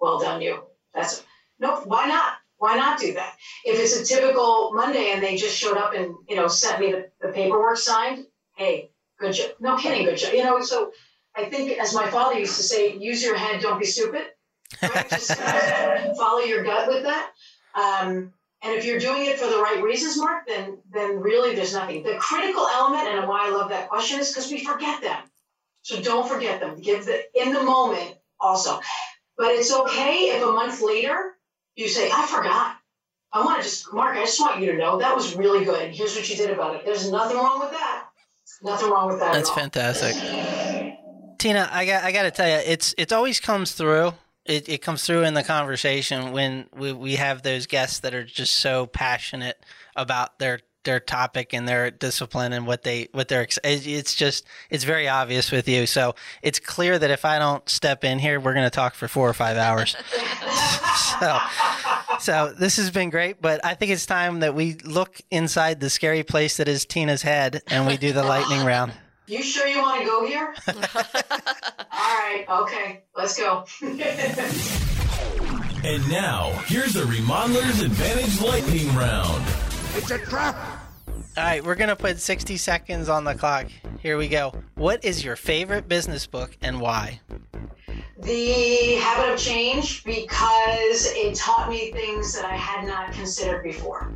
Well 0.00 0.18
done, 0.18 0.42
you. 0.42 0.64
That's 0.94 1.20
it. 1.20 1.26
Nope. 1.58 1.82
Why 1.86 2.06
not? 2.06 2.34
Why 2.58 2.76
not 2.76 3.00
do 3.00 3.14
that? 3.14 3.36
If 3.64 3.78
it's 3.78 3.98
a 3.98 4.14
typical 4.14 4.72
Monday 4.72 5.10
and 5.12 5.22
they 5.22 5.36
just 5.36 5.56
showed 5.56 5.76
up 5.76 5.94
and 5.94 6.14
you 6.28 6.36
know 6.36 6.48
sent 6.48 6.80
me 6.80 6.92
the, 6.92 7.10
the 7.20 7.32
paperwork 7.32 7.76
signed, 7.76 8.26
hey, 8.56 8.90
good 9.18 9.32
job. 9.32 9.50
No 9.60 9.76
kidding, 9.76 10.04
good 10.04 10.18
job. 10.18 10.32
You 10.32 10.44
know, 10.44 10.60
so 10.62 10.92
I 11.36 11.46
think 11.46 11.78
as 11.78 11.94
my 11.94 12.08
father 12.08 12.38
used 12.38 12.56
to 12.56 12.62
say, 12.62 12.96
use 12.96 13.22
your 13.22 13.36
head, 13.36 13.60
don't 13.60 13.80
be 13.80 13.86
stupid. 13.86 14.26
Right? 14.80 15.08
Just 15.10 15.30
uh, 15.32 16.14
follow 16.14 16.40
your 16.40 16.62
gut 16.64 16.88
with 16.88 17.02
that. 17.04 17.32
Um, 17.74 18.32
and 18.62 18.74
if 18.76 18.84
you're 18.84 19.00
doing 19.00 19.26
it 19.26 19.38
for 19.38 19.48
the 19.48 19.60
right 19.60 19.82
reasons, 19.82 20.16
Mark, 20.18 20.46
then 20.46 20.78
then 20.92 21.20
really 21.20 21.54
there's 21.54 21.74
nothing. 21.74 22.02
The 22.02 22.14
critical 22.18 22.66
element 22.66 23.08
and 23.08 23.28
why 23.28 23.48
I 23.48 23.50
love 23.50 23.70
that 23.70 23.88
question 23.88 24.20
is 24.20 24.28
because 24.28 24.50
we 24.50 24.64
forget 24.64 25.02
them. 25.02 25.18
So 25.82 26.00
don't 26.00 26.28
forget 26.28 26.60
them. 26.60 26.80
Give 26.80 27.04
the 27.04 27.22
in 27.34 27.52
the 27.52 27.62
moment 27.62 28.16
also. 28.40 28.80
But 29.36 29.52
it's 29.52 29.72
okay 29.74 30.30
if 30.36 30.42
a 30.42 30.52
month 30.52 30.80
later 30.80 31.36
you 31.74 31.88
say, 31.88 32.10
I 32.12 32.26
forgot. 32.26 32.76
I 33.32 33.44
want 33.44 33.56
to 33.58 33.62
just, 33.62 33.92
Mark, 33.94 34.16
I 34.16 34.24
just 34.24 34.38
want 34.38 34.60
you 34.60 34.70
to 34.72 34.78
know 34.78 34.98
that 34.98 35.16
was 35.16 35.34
really 35.34 35.64
good. 35.64 35.90
Here's 35.90 36.14
what 36.14 36.28
you 36.28 36.36
did 36.36 36.50
about 36.50 36.76
it. 36.76 36.84
There's 36.84 37.10
nothing 37.10 37.38
wrong 37.38 37.60
with 37.60 37.70
that. 37.70 38.08
Nothing 38.62 38.90
wrong 38.90 39.08
with 39.08 39.20
that. 39.20 39.32
That's 39.32 39.50
fantastic. 39.50 40.14
Tina, 41.38 41.68
I 41.72 41.84
got 41.86 42.04
I 42.04 42.12
got 42.12 42.22
to 42.22 42.30
tell 42.30 42.48
you, 42.48 42.62
it's 42.64 42.94
it 42.98 43.12
always 43.12 43.40
comes 43.40 43.72
through. 43.72 44.12
It, 44.44 44.68
it 44.68 44.82
comes 44.82 45.04
through 45.04 45.22
in 45.22 45.34
the 45.34 45.44
conversation 45.44 46.32
when 46.32 46.66
we, 46.74 46.92
we 46.92 47.14
have 47.16 47.42
those 47.42 47.66
guests 47.66 48.00
that 48.00 48.12
are 48.14 48.24
just 48.24 48.54
so 48.54 48.86
passionate 48.86 49.64
about 49.94 50.38
their 50.38 50.60
their 50.84 50.98
topic 50.98 51.54
and 51.54 51.68
their 51.68 51.92
discipline 51.92 52.52
and 52.52 52.66
what 52.66 52.82
they 52.82 53.08
what 53.12 53.28
they're 53.28 53.46
it's 53.62 54.14
just 54.16 54.44
it's 54.68 54.82
very 54.82 55.08
obvious 55.08 55.52
with 55.52 55.68
you. 55.68 55.86
So 55.86 56.14
it's 56.42 56.58
clear 56.58 56.98
that 56.98 57.10
if 57.10 57.24
i 57.24 57.38
don't 57.38 57.68
step 57.68 58.02
in 58.02 58.18
here 58.18 58.40
we're 58.40 58.54
going 58.54 58.66
to 58.66 58.70
talk 58.70 58.94
for 58.94 59.06
four 59.06 59.28
or 59.28 59.34
five 59.34 59.56
hours. 59.56 59.96
So 61.20 61.38
so 62.18 62.52
this 62.58 62.76
has 62.76 62.90
been 62.90 63.10
great 63.10 63.40
but 63.40 63.64
i 63.64 63.74
think 63.74 63.90
it's 63.92 64.06
time 64.06 64.40
that 64.40 64.54
we 64.54 64.74
look 64.84 65.20
inside 65.30 65.80
the 65.80 65.88
scary 65.88 66.22
place 66.22 66.56
that 66.58 66.68
is 66.68 66.84
tina's 66.84 67.22
head 67.22 67.62
and 67.68 67.86
we 67.86 67.96
do 67.96 68.12
the 68.12 68.22
lightning 68.22 68.64
round 68.64 68.92
you 69.26 69.42
sure 69.42 69.66
you 69.66 69.80
want 69.80 70.00
to 70.00 70.06
go 70.06 70.26
here 70.26 70.54
all 70.68 70.74
right 71.92 72.44
okay 72.48 73.02
let's 73.16 73.38
go 73.38 73.64
and 75.84 76.08
now 76.10 76.50
here's 76.66 76.92
the 76.92 77.02
remodelers 77.02 77.84
advantage 77.84 78.40
lightning 78.40 78.94
round 78.94 79.42
it's 79.94 80.10
a 80.10 80.16
trap. 80.16 80.56
All 81.36 81.44
right, 81.44 81.62
we're 81.62 81.74
going 81.74 81.90
to 81.90 81.96
put 81.96 82.18
60 82.18 82.56
seconds 82.56 83.10
on 83.10 83.24
the 83.24 83.34
clock. 83.34 83.66
Here 84.00 84.16
we 84.16 84.26
go. 84.26 84.54
What 84.74 85.04
is 85.04 85.22
your 85.22 85.36
favorite 85.36 85.86
business 85.86 86.26
book 86.26 86.56
and 86.62 86.80
why? 86.80 87.20
The 88.18 88.94
Habit 88.94 89.34
of 89.34 89.38
Change 89.38 90.02
because 90.04 91.06
it 91.12 91.34
taught 91.34 91.68
me 91.68 91.92
things 91.92 92.34
that 92.34 92.46
I 92.46 92.56
had 92.56 92.86
not 92.86 93.12
considered 93.12 93.62
before. 93.62 94.12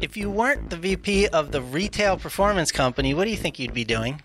If 0.00 0.16
you 0.16 0.30
weren't 0.30 0.70
the 0.70 0.76
VP 0.76 1.28
of 1.28 1.52
the 1.52 1.60
retail 1.60 2.16
performance 2.16 2.72
company, 2.72 3.12
what 3.12 3.24
do 3.24 3.30
you 3.30 3.36
think 3.36 3.58
you'd 3.58 3.74
be 3.74 3.84
doing? 3.84 4.22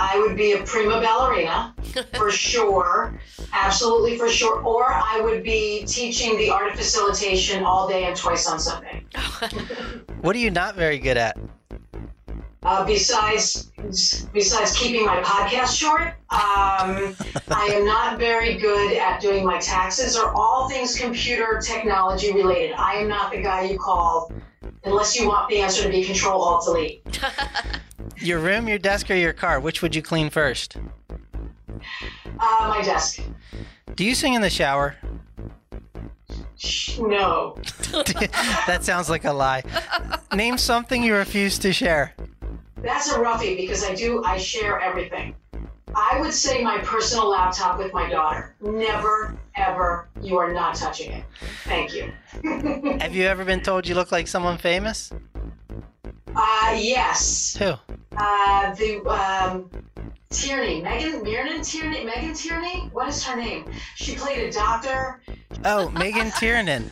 I 0.00 0.18
would 0.18 0.34
be 0.34 0.52
a 0.52 0.62
prima 0.62 0.98
ballerina 1.00 1.74
for 2.14 2.30
sure. 2.30 3.20
Absolutely 3.52 4.16
for 4.16 4.30
sure. 4.30 4.62
Or 4.62 4.90
I 4.90 5.20
would 5.20 5.42
be 5.44 5.84
teaching 5.84 6.38
the 6.38 6.48
art 6.48 6.72
of 6.72 6.78
facilitation 6.78 7.64
all 7.64 7.86
day 7.86 8.04
and 8.04 8.16
twice 8.16 8.48
on 8.48 8.58
Sunday. 8.58 9.04
what 10.22 10.34
are 10.34 10.38
you 10.38 10.50
not 10.50 10.74
very 10.74 10.98
good 10.98 11.18
at? 11.18 11.36
Uh, 12.62 12.84
besides 12.84 13.70
besides 14.32 14.76
keeping 14.76 15.04
my 15.06 15.22
podcast 15.22 15.78
short, 15.78 16.08
um, 16.30 17.14
I 17.50 17.70
am 17.72 17.86
not 17.86 18.18
very 18.18 18.56
good 18.56 18.94
at 18.96 19.20
doing 19.20 19.44
my 19.44 19.58
taxes 19.58 20.16
or 20.16 20.34
all 20.34 20.68
things 20.68 20.98
computer 20.98 21.60
technology 21.62 22.32
related. 22.32 22.72
I 22.72 22.94
am 22.94 23.08
not 23.08 23.32
the 23.32 23.42
guy 23.42 23.62
you 23.62 23.78
call 23.78 24.30
unless 24.84 25.18
you 25.18 25.28
want 25.28 25.48
the 25.48 25.60
answer 25.60 25.82
to 25.82 25.88
be 25.88 26.04
Control 26.04 26.42
Alt 26.42 26.64
Delete. 26.64 27.02
Your 28.16 28.38
room, 28.38 28.68
your 28.68 28.78
desk, 28.78 29.10
or 29.10 29.14
your 29.14 29.32
car? 29.32 29.60
Which 29.60 29.80
would 29.80 29.94
you 29.94 30.02
clean 30.02 30.28
first? 30.28 30.76
Uh, 32.38 32.66
my 32.68 32.82
desk. 32.84 33.22
Do 33.94 34.04
you 34.04 34.14
sing 34.14 34.34
in 34.34 34.42
the 34.42 34.50
shower? 34.50 34.96
No. 36.98 37.56
that 38.66 38.80
sounds 38.82 39.08
like 39.08 39.24
a 39.24 39.32
lie. 39.32 39.62
Name 40.34 40.58
something 40.58 41.02
you 41.02 41.14
refuse 41.14 41.58
to 41.60 41.72
share. 41.72 42.14
That's 42.76 43.10
a 43.10 43.18
roughie 43.18 43.56
because 43.56 43.84
I 43.84 43.94
do, 43.94 44.22
I 44.24 44.36
share 44.36 44.80
everything. 44.80 45.34
I 46.20 46.22
would 46.22 46.34
say 46.34 46.62
my 46.62 46.76
personal 46.76 47.30
laptop 47.30 47.78
with 47.78 47.94
my 47.94 48.06
daughter. 48.10 48.54
Never, 48.60 49.38
ever, 49.56 50.10
you 50.20 50.36
are 50.36 50.52
not 50.52 50.74
touching 50.74 51.12
it. 51.12 51.24
Thank 51.64 51.94
you. 51.94 52.12
Have 53.00 53.14
you 53.14 53.24
ever 53.24 53.42
been 53.42 53.62
told 53.62 53.88
you 53.88 53.94
look 53.94 54.12
like 54.12 54.28
someone 54.28 54.58
famous? 54.58 55.10
Uh, 56.36 56.78
yes. 56.78 57.56
Who? 57.56 57.72
Uh, 58.18 58.74
the 58.74 59.02
um, 59.08 59.70
Tierney, 60.28 60.82
Megan 60.82 61.24
Miernan 61.24 61.64
Tierney, 61.64 62.04
Megan 62.04 62.34
Tierney. 62.34 62.90
What 62.92 63.08
is 63.08 63.24
her 63.24 63.34
name? 63.34 63.72
She 63.94 64.14
played 64.14 64.46
a 64.46 64.52
doctor. 64.52 65.22
Oh, 65.64 65.88
Megan 65.88 66.30
Tiernan. 66.38 66.90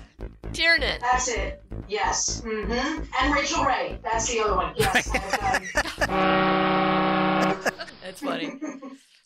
Tiernan. 0.55 1.01
That's 1.03 1.29
it. 1.29 1.63
Yes. 1.87 2.41
Mm-hmm. 2.41 3.03
And 3.21 3.35
Rachel 3.35 3.63
Ray. 3.63 3.99
That's 4.03 4.33
the 4.33 4.41
other 4.41 4.57
one. 4.57 4.73
Yes. 4.75 5.11
That's 8.03 8.23
funny. 8.23 8.59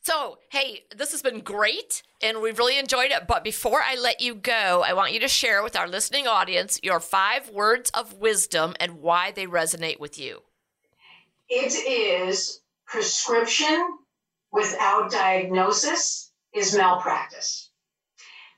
So, 0.05 0.39
hey, 0.51 0.83
this 0.97 1.13
has 1.13 1.23
been 1.23 1.41
great 1.41 2.03
and 2.21 2.41
we've 2.43 2.59
really 2.59 2.77
enjoyed 2.77 3.13
it. 3.13 3.29
But 3.29 3.45
before 3.45 3.81
I 3.83 3.95
let 3.95 4.21
you 4.21 4.35
go, 4.35 4.83
I 4.85 4.95
want 4.95 5.13
you 5.13 5.21
to 5.21 5.29
share 5.29 5.63
with 5.63 5.77
our 5.77 5.87
listening 5.87 6.27
audience 6.27 6.81
your 6.83 6.99
five 6.99 7.51
words 7.51 7.89
of 7.91 8.15
wisdom 8.15 8.75
and 8.81 9.01
why 9.01 9.31
they 9.31 9.47
resonate 9.47 10.01
with 10.01 10.19
you. 10.19 10.43
It 11.49 11.73
is 11.75 12.63
prescription 12.85 13.81
without 14.51 15.13
diagnosis 15.13 16.33
is 16.53 16.75
malpractice. 16.75 17.71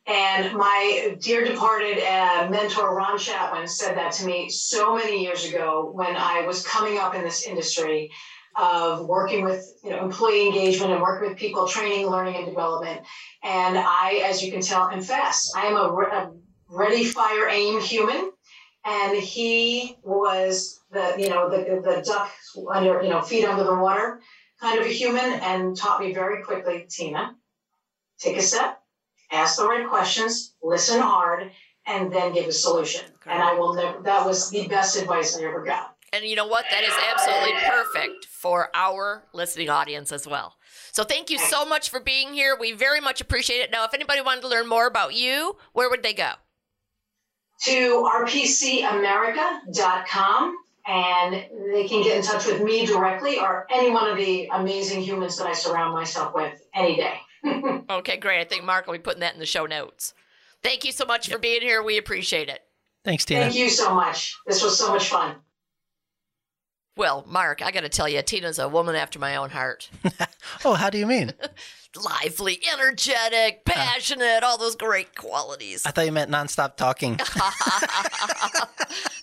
And 0.07 0.55
my 0.55 1.17
dear 1.21 1.45
departed 1.45 1.99
uh, 1.99 2.49
mentor, 2.51 2.95
Ron 2.95 3.19
Chapman, 3.19 3.69
said 3.69 3.99
that 3.99 4.13
to 4.13 4.27
me 4.27 4.49
so 4.49 4.97
many 4.97 5.23
years 5.23 5.45
ago 5.45 5.91
when 5.93 6.17
I 6.17 6.47
was 6.47 6.67
coming 6.67 6.97
up 6.97 7.15
in 7.15 7.23
this 7.23 7.47
industry 7.47 8.11
of 8.57 9.07
working 9.07 9.45
with 9.45 9.67
you 9.83 9.90
know, 9.90 10.05
employee 10.05 10.47
engagement 10.47 10.93
and 10.93 11.03
working 11.03 11.29
with 11.29 11.38
people, 11.38 11.67
training, 11.67 12.07
learning, 12.07 12.37
and 12.37 12.47
development. 12.47 13.01
And 13.43 13.77
I, 13.79 14.23
as 14.27 14.43
you 14.43 14.53
can 14.53 14.61
tell, 14.61 14.88
am 14.88 15.03
fast. 15.03 15.57
I 15.57 15.67
am 15.67 15.77
a, 15.77 15.88
a 15.88 16.33
ready, 16.69 17.05
fire, 17.05 17.49
aim 17.49 17.81
human. 17.81 18.31
And 18.87 19.17
he 19.17 19.97
was 20.03 20.81
the, 20.93 21.14
you 21.19 21.31
know, 21.31 21.49
the, 21.49 21.81
the 21.83 22.03
duck 22.03 22.31
under, 22.73 23.03
you 23.03 23.09
know, 23.09 23.23
feet 23.23 23.45
under 23.45 23.64
the 23.64 23.75
water 23.75 24.21
kind 24.61 24.81
of 24.81 24.87
a 24.87 24.90
human 24.90 25.40
and 25.40 25.77
taught 25.77 26.01
me 26.01 26.12
very 26.12 26.43
quickly, 26.43 26.87
Tina, 26.88 27.37
take 28.19 28.37
a 28.37 28.43
step, 28.43 28.81
ask 29.31 29.59
the 29.59 29.67
right 29.67 29.88
questions, 29.88 30.55
listen 30.62 31.01
hard, 31.01 31.51
and 31.87 32.12
then 32.12 32.33
give 32.33 32.47
a 32.47 32.53
solution. 32.53 33.05
And 33.27 33.43
I 33.43 33.55
will 33.55 33.75
never, 33.75 34.03
that 34.03 34.25
was 34.25 34.51
the 34.51 34.67
best 34.69 34.97
advice 34.97 35.37
I 35.37 35.43
ever 35.43 35.62
got. 35.62 35.94
And 36.14 36.24
you 36.24 36.37
know 36.37 36.46
what? 36.46 36.64
That 36.70 36.85
is 36.85 36.92
absolutely 37.11 37.55
perfect 37.68 38.27
for 38.27 38.70
our 38.72 39.24
listening 39.33 39.68
audience 39.68 40.12
as 40.12 40.29
well. 40.29 40.55
So 40.92 41.03
thank 41.03 41.29
you 41.29 41.38
so 41.38 41.64
much 41.64 41.90
for 41.90 41.98
being 41.98 42.33
here. 42.33 42.57
We 42.59 42.70
very 42.70 43.00
much 43.00 43.20
appreciate 43.20 43.59
it. 43.59 43.72
Now, 43.72 43.85
if 43.85 43.94
anybody 43.94 44.20
wanted 44.20 44.42
to 44.42 44.48
learn 44.48 44.68
more 44.68 44.87
about 44.87 45.14
you, 45.14 45.57
where 45.72 45.90
would 45.90 46.05
they 46.05 46.14
go? 46.14 46.31
To 47.64 48.09
rpcamerica.com 48.14 50.57
and 50.87 51.35
they 51.72 51.88
can 51.88 52.05
get 52.05 52.16
in 52.16 52.22
touch 52.22 52.46
with 52.46 52.62
me 52.62 52.87
directly 52.87 53.40
or 53.40 53.66
any 53.72 53.90
one 53.90 54.09
of 54.09 54.16
the 54.16 54.48
amazing 54.53 55.03
humans 55.03 55.37
that 55.38 55.48
I 55.48 55.53
surround 55.53 55.94
myself 55.94 56.33
with 56.33 56.64
any 56.74 56.94
day. 56.96 57.18
okay, 57.90 58.18
great. 58.18 58.40
I 58.40 58.44
think 58.44 58.62
Mark 58.62 58.87
will 58.87 58.94
be 58.94 59.00
putting 59.00 59.18
that 59.20 59.35
in 59.35 59.40
the 59.40 59.46
show 59.46 59.66
notes. 59.66 60.14
Thank 60.62 60.85
you 60.85 60.92
so 60.92 61.07
much 61.07 61.27
yep. 61.27 61.37
for 61.37 61.40
being 61.40 61.62
here. 61.62 61.83
We 61.83 61.98
appreciate 61.98 62.48
it. 62.48 62.61
Thanks, 63.05 63.24
Tina. 63.24 63.40
Thank 63.40 63.57
you 63.57 63.68
so 63.68 63.92
much. 63.94 64.37
This 64.46 64.62
was 64.62 64.79
so 64.79 64.92
much 64.92 65.09
fun. 65.09 65.35
Well, 66.97 67.25
Mark, 67.27 67.61
I 67.61 67.73
got 67.73 67.81
to 67.81 67.89
tell 67.89 68.09
you, 68.09 68.23
Tina's 68.23 68.59
a 68.59 68.69
woman 68.69 68.95
after 68.95 69.19
my 69.19 69.37
own 69.37 69.51
heart. 69.51 69.91
oh, 70.65 70.75
how 70.75 70.91
do 70.91 70.99
you 70.99 71.07
mean? 71.07 71.33
Lively, 71.97 72.61
energetic, 72.73 73.65
passionate, 73.65 74.43
uh, 74.43 74.47
all 74.47 74.59
those 74.59 74.75
great 74.75 75.15
qualities. 75.15 75.87
I 75.87 75.93
thought 75.93 76.07
you 76.07 76.13
meant 76.13 76.31
nonstop 76.31 76.77
talking. 76.77 77.21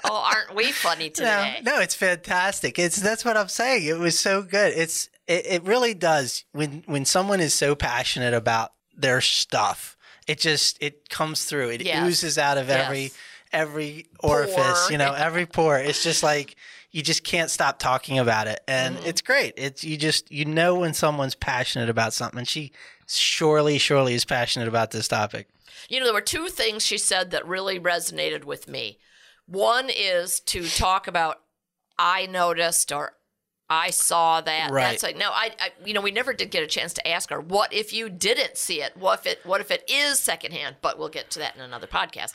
oh, 0.06 0.32
aren't 0.34 0.56
we 0.56 0.72
funny 0.72 1.10
today? 1.10 1.60
No, 1.64 1.74
no, 1.74 1.82
it's 1.82 1.96
fantastic. 1.96 2.80
It's 2.80 2.96
that's 2.96 3.26
what 3.26 3.36
I'm 3.36 3.50
saying. 3.50 3.86
It 3.86 3.98
was 3.98 4.18
so 4.18 4.42
good. 4.42 4.74
It's 4.74 5.10
it, 5.28 5.46
it 5.48 5.64
really 5.64 5.94
does 5.94 6.46
when 6.54 6.84
when 6.86 7.04
someone 7.04 7.42
is 7.42 7.54
so 7.54 7.76
passionate 7.76 8.34
about 8.34 8.72
their 8.96 9.20
stuff. 9.20 9.98
It 10.26 10.40
just 10.40 10.82
it 10.82 11.10
comes 11.10 11.44
through. 11.44 11.72
It 11.72 11.82
yes. 11.82 12.08
oozes 12.08 12.38
out 12.38 12.58
of 12.58 12.70
yes. 12.70 12.86
every 12.86 13.12
every 13.52 14.08
orifice. 14.20 14.84
Pore. 14.84 14.92
You 14.92 14.98
know, 14.98 15.12
every 15.12 15.46
pore. 15.46 15.78
It's 15.78 16.04
just 16.04 16.24
like 16.24 16.56
you 16.92 17.02
just 17.02 17.24
can't 17.24 17.50
stop 17.50 17.80
talking 17.80 18.20
about 18.20 18.48
it 18.48 18.62
and 18.68 18.98
mm-hmm. 18.98 19.08
it's 19.08 19.22
great 19.22 19.54
it's 19.58 19.84
you 19.84 19.98
just 19.98 20.32
you 20.32 20.46
know 20.46 20.76
when 20.76 20.94
someone's 20.94 21.36
passionate 21.36 21.90
about 21.90 22.14
something 22.14 22.40
and 22.40 22.48
she 22.48 22.72
surely 23.08 23.78
surely 23.78 24.14
is 24.14 24.26
passionate 24.26 24.68
about 24.68 24.92
this 24.92 25.08
topic 25.08 25.48
you 25.90 26.00
know 26.00 26.06
there 26.06 26.14
were 26.14 26.22
two 26.22 26.48
things 26.48 26.86
she 26.86 26.98
said 26.98 27.32
that 27.32 27.46
really 27.48 27.80
resonated 27.80 28.44
with 28.44 28.68
me 28.68 28.98
one 29.46 29.90
is 29.90 30.40
to 30.40 30.68
talk 30.68 31.08
about 31.08 31.42
i 31.98 32.26
noticed 32.26 32.92
or 32.92 33.14
I 33.74 33.92
saw 33.92 34.42
that. 34.42 34.70
Right. 34.70 34.90
That's 34.90 35.02
like 35.02 35.16
no, 35.16 35.30
I, 35.30 35.52
I, 35.58 35.70
you 35.86 35.94
know, 35.94 36.02
we 36.02 36.12
never 36.12 36.34
did 36.34 36.52
get 36.52 36.62
a 36.62 36.68
chance 36.68 36.92
to 36.96 37.08
ask 37.08 37.30
her. 37.30 37.40
What 37.40 37.72
if 37.72 37.94
you 37.94 38.10
didn't 38.10 38.58
see 38.58 38.82
it? 38.82 38.98
What 38.98 39.20
if 39.20 39.26
it? 39.26 39.40
What 39.46 39.62
if 39.62 39.72
it 39.72 39.90
is 39.90 40.20
secondhand? 40.20 40.76
But 40.82 41.00
we'll 41.00 41.08
get 41.08 41.32
to 41.32 41.40
that 41.40 41.56
in 41.56 41.62
another 41.62 41.88
podcast. 41.88 42.34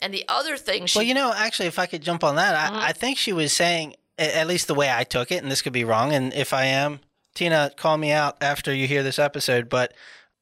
And 0.00 0.14
the 0.14 0.24
other 0.28 0.56
thing, 0.56 0.86
she, 0.86 0.98
Well, 0.98 1.06
you 1.06 1.14
know, 1.14 1.32
actually, 1.34 1.66
if 1.66 1.78
I 1.78 1.86
could 1.86 2.02
jump 2.02 2.22
on 2.22 2.36
that. 2.36 2.54
I, 2.54 2.66
uh-huh. 2.66 2.86
I 2.88 2.92
think 2.92 3.18
she 3.18 3.32
was 3.32 3.52
saying, 3.52 3.94
at 4.18 4.46
least 4.46 4.66
the 4.66 4.74
way 4.74 4.90
I 4.90 5.04
took 5.04 5.30
it, 5.30 5.42
and 5.42 5.50
this 5.50 5.62
could 5.62 5.72
be 5.72 5.84
wrong, 5.84 6.12
and 6.12 6.32
if 6.34 6.52
I 6.52 6.64
am, 6.64 7.00
Tina, 7.34 7.70
call 7.76 7.96
me 7.98 8.10
out 8.10 8.36
after 8.40 8.74
you 8.74 8.88
hear 8.88 9.04
this 9.04 9.18
episode. 9.18 9.68
But 9.68 9.94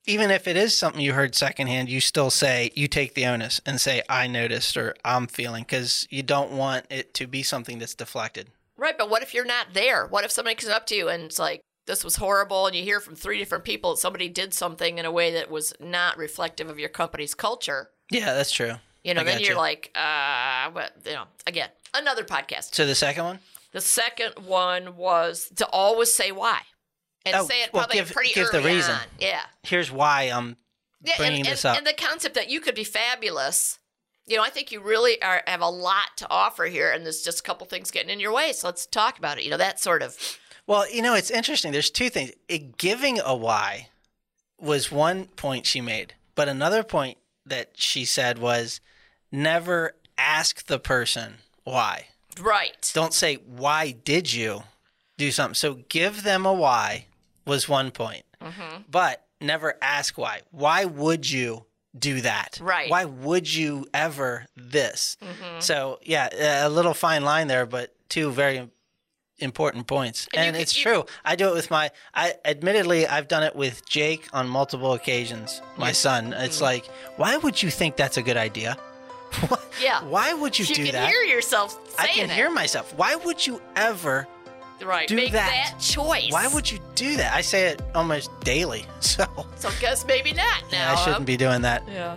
even 0.06 0.30
if 0.30 0.46
it 0.48 0.56
is 0.56 0.76
something 0.76 1.02
you 1.02 1.12
heard 1.12 1.34
secondhand, 1.34 1.88
you 1.90 2.00
still 2.00 2.30
say, 2.30 2.70
you 2.74 2.88
take 2.88 3.14
the 3.14 3.26
onus 3.26 3.60
and 3.66 3.80
say, 3.80 4.02
I 4.08 4.28
noticed 4.28 4.76
or 4.76 4.94
I'm 5.04 5.26
feeling, 5.26 5.64
because 5.64 6.06
you 6.10 6.22
don't 6.22 6.52
want 6.52 6.86
it 6.88 7.12
to 7.14 7.26
be 7.26 7.42
something 7.42 7.78
that's 7.78 7.94
deflected. 7.94 8.48
right? 8.76 8.96
But 8.96 9.10
what 9.10 9.22
if 9.22 9.34
you're 9.34 9.44
not 9.44 9.74
there? 9.74 10.06
What 10.06 10.24
if 10.24 10.30
somebody 10.30 10.56
comes 10.56 10.72
up 10.72 10.86
to 10.86 10.94
you 10.94 11.08
and 11.08 11.24
it's 11.24 11.38
like, 11.38 11.60
this 11.86 12.02
was 12.02 12.16
horrible, 12.16 12.66
and 12.66 12.74
you 12.74 12.82
hear 12.82 12.98
from 12.98 13.14
three 13.14 13.38
different 13.38 13.62
people 13.62 13.92
that 13.92 13.98
somebody 13.98 14.28
did 14.28 14.52
something 14.52 14.98
in 14.98 15.04
a 15.04 15.12
way 15.12 15.32
that 15.34 15.50
was 15.50 15.72
not 15.78 16.16
reflective 16.18 16.68
of 16.68 16.80
your 16.80 16.88
company's 16.88 17.34
culture? 17.34 17.90
Yeah, 18.10 18.34
that's 18.34 18.50
true. 18.50 18.74
You 19.06 19.14
know, 19.14 19.20
I 19.20 19.24
then 19.24 19.34
gotcha. 19.38 19.46
you're 19.46 19.56
like, 19.56 19.90
uh, 19.94 20.70
but 20.70 20.92
you 21.04 21.12
know, 21.12 21.24
again, 21.46 21.68
another 21.94 22.24
podcast. 22.24 22.74
So 22.74 22.86
the 22.86 22.94
second 22.94 23.24
one? 23.24 23.38
The 23.72 23.80
second 23.80 24.32
one 24.46 24.96
was 24.96 25.50
to 25.56 25.66
always 25.68 26.12
say 26.14 26.32
why, 26.32 26.60
and 27.24 27.36
Oh, 27.36 27.46
say 27.46 27.62
it 27.62 27.72
well, 27.72 27.84
probably 27.84 28.00
give- 28.00 28.12
pretty 28.12 28.32
give 28.34 28.50
the 28.50 28.58
early 28.58 28.74
reason. 28.76 28.94
on. 28.94 29.00
Yeah, 29.20 29.42
Here's 29.62 29.92
why 29.92 30.22
I'm 30.24 30.56
yeah, 31.04 31.16
bringing 31.18 31.40
and, 31.40 31.48
this 31.48 31.64
and, 31.64 31.72
up. 31.72 31.78
and 31.78 31.86
the 31.86 31.92
concept 31.92 32.34
that 32.34 32.48
you 32.50 32.60
could 32.60 32.74
be 32.74 32.84
fabulous. 32.84 33.78
You 34.26 34.36
know, 34.36 34.42
I 34.42 34.50
think 34.50 34.72
you 34.72 34.80
really 34.80 35.22
are 35.22 35.42
have 35.46 35.60
a 35.60 35.68
lot 35.68 36.16
to 36.16 36.26
offer 36.28 36.64
here, 36.64 36.90
and 36.90 37.04
there's 37.04 37.22
just 37.22 37.40
a 37.40 37.42
couple 37.44 37.64
things 37.68 37.92
getting 37.92 38.10
in 38.10 38.18
your 38.18 38.32
way. 38.32 38.52
So 38.52 38.66
let's 38.66 38.86
talk 38.86 39.18
about 39.18 39.38
it. 39.38 39.44
You 39.44 39.50
know, 39.50 39.56
that 39.58 39.78
sort 39.78 40.02
of 40.02 40.16
Well, 40.66 40.90
you 40.90 41.00
know, 41.00 41.14
it's 41.14 41.30
interesting. 41.30 41.70
There's 41.70 41.90
two 41.90 42.10
things. 42.10 42.32
It, 42.48 42.76
giving 42.76 43.20
a 43.20 43.36
why 43.36 43.90
was 44.58 44.90
one 44.90 45.26
point 45.26 45.64
she 45.66 45.80
made, 45.80 46.14
but 46.34 46.48
another 46.48 46.82
point 46.82 47.18
that 47.44 47.70
she 47.76 48.04
said 48.04 48.38
was 48.38 48.80
never 49.36 49.94
ask 50.18 50.66
the 50.66 50.78
person 50.78 51.34
why. 51.64 52.06
right. 52.40 52.90
Don't 52.94 53.12
say, 53.14 53.36
why 53.46 53.90
did 53.92 54.32
you 54.32 54.62
do 55.18 55.30
something? 55.30 55.54
So 55.54 55.74
give 55.88 56.22
them 56.22 56.46
a 56.46 56.52
why 56.52 57.06
was 57.44 57.68
one 57.68 57.90
point, 57.90 58.24
Mm-hmm. 58.42 58.82
but 58.90 59.24
never 59.40 59.76
ask 59.82 60.16
why. 60.18 60.40
Why 60.50 60.84
would 60.84 61.30
you 61.30 61.66
do 61.98 62.20
that? 62.22 62.58
Right. 62.60 62.84
Mm-hmm. 62.84 62.90
Why 62.90 63.04
would 63.04 63.52
you 63.54 63.86
ever 63.94 64.46
this? 64.56 65.16
So, 65.60 65.98
yeah, 66.02 66.66
a 66.66 66.68
little 66.68 66.94
fine 66.94 67.24
line 67.24 67.46
there, 67.48 67.66
but 67.66 67.94
two 68.08 68.30
very 68.30 68.68
important 69.38 69.86
points. 69.86 70.28
And 70.34 70.46
And, 70.48 70.56
could- 70.56 70.62
it's 70.62 70.76
you- 70.76 70.82
true. 70.82 71.04
I 71.24 71.36
do 71.36 71.48
it 71.48 71.54
with 71.54 71.70
my 71.70 71.90
I 72.14 72.34
admittedly 72.44 73.06
I've 73.06 73.28
done 73.28 73.42
it 73.42 73.54
with 73.56 73.86
Jake 73.88 74.26
on 74.32 74.48
multiple 74.48 74.92
occasions. 74.92 75.60
My 75.78 75.92
son. 75.92 76.30
Mm-hmm. 76.32 76.42
It's 76.44 76.60
like, 76.60 76.86
why 77.16 77.36
would 77.38 77.62
you 77.62 77.70
think 77.70 77.96
that's 77.96 78.16
a 78.18 78.22
good 78.22 78.36
idea? 78.36 78.76
Why- 79.48 79.58
Yeah. 79.82 80.02
Why 80.04 80.32
would 80.34 80.58
you, 80.58 80.64
You 80.64 80.74
do 80.74 80.82
that? 80.82 80.86
You 80.86 80.92
can 80.92 81.02
that? 81.02 81.10
hear 81.10 81.22
yourself 81.22 81.72
saying 81.72 81.86
it. 81.98 82.00
I 82.00 82.06
can 82.14 82.30
it. 82.30 82.34
hear 82.34 82.50
myself. 82.50 82.94
Why 82.96 83.14
would 83.16 83.46
you 83.46 83.60
ever 83.76 84.26
right. 84.84 85.08
do 85.08 85.14
Make 85.16 85.32
that. 85.32 85.72
that 85.72 85.80
choice. 85.80 86.30
why 86.32 86.46
would 86.48 86.70
you 86.70 86.78
do 86.94 87.16
that? 87.16 87.34
I 87.34 87.40
say 87.42 87.68
it 87.68 87.82
almost 87.94 88.30
daily. 88.40 88.84
So 89.00 89.26
So 89.56 89.70
guess 89.80 90.04
maybe 90.06 90.32
not 90.32 90.64
now. 90.72 90.92
I 90.92 90.96
shouldn't 90.96 91.18
huh? 91.18 91.24
be 91.24 91.36
doing 91.36 91.62
that. 91.62 91.82
Yeah. 91.88 92.16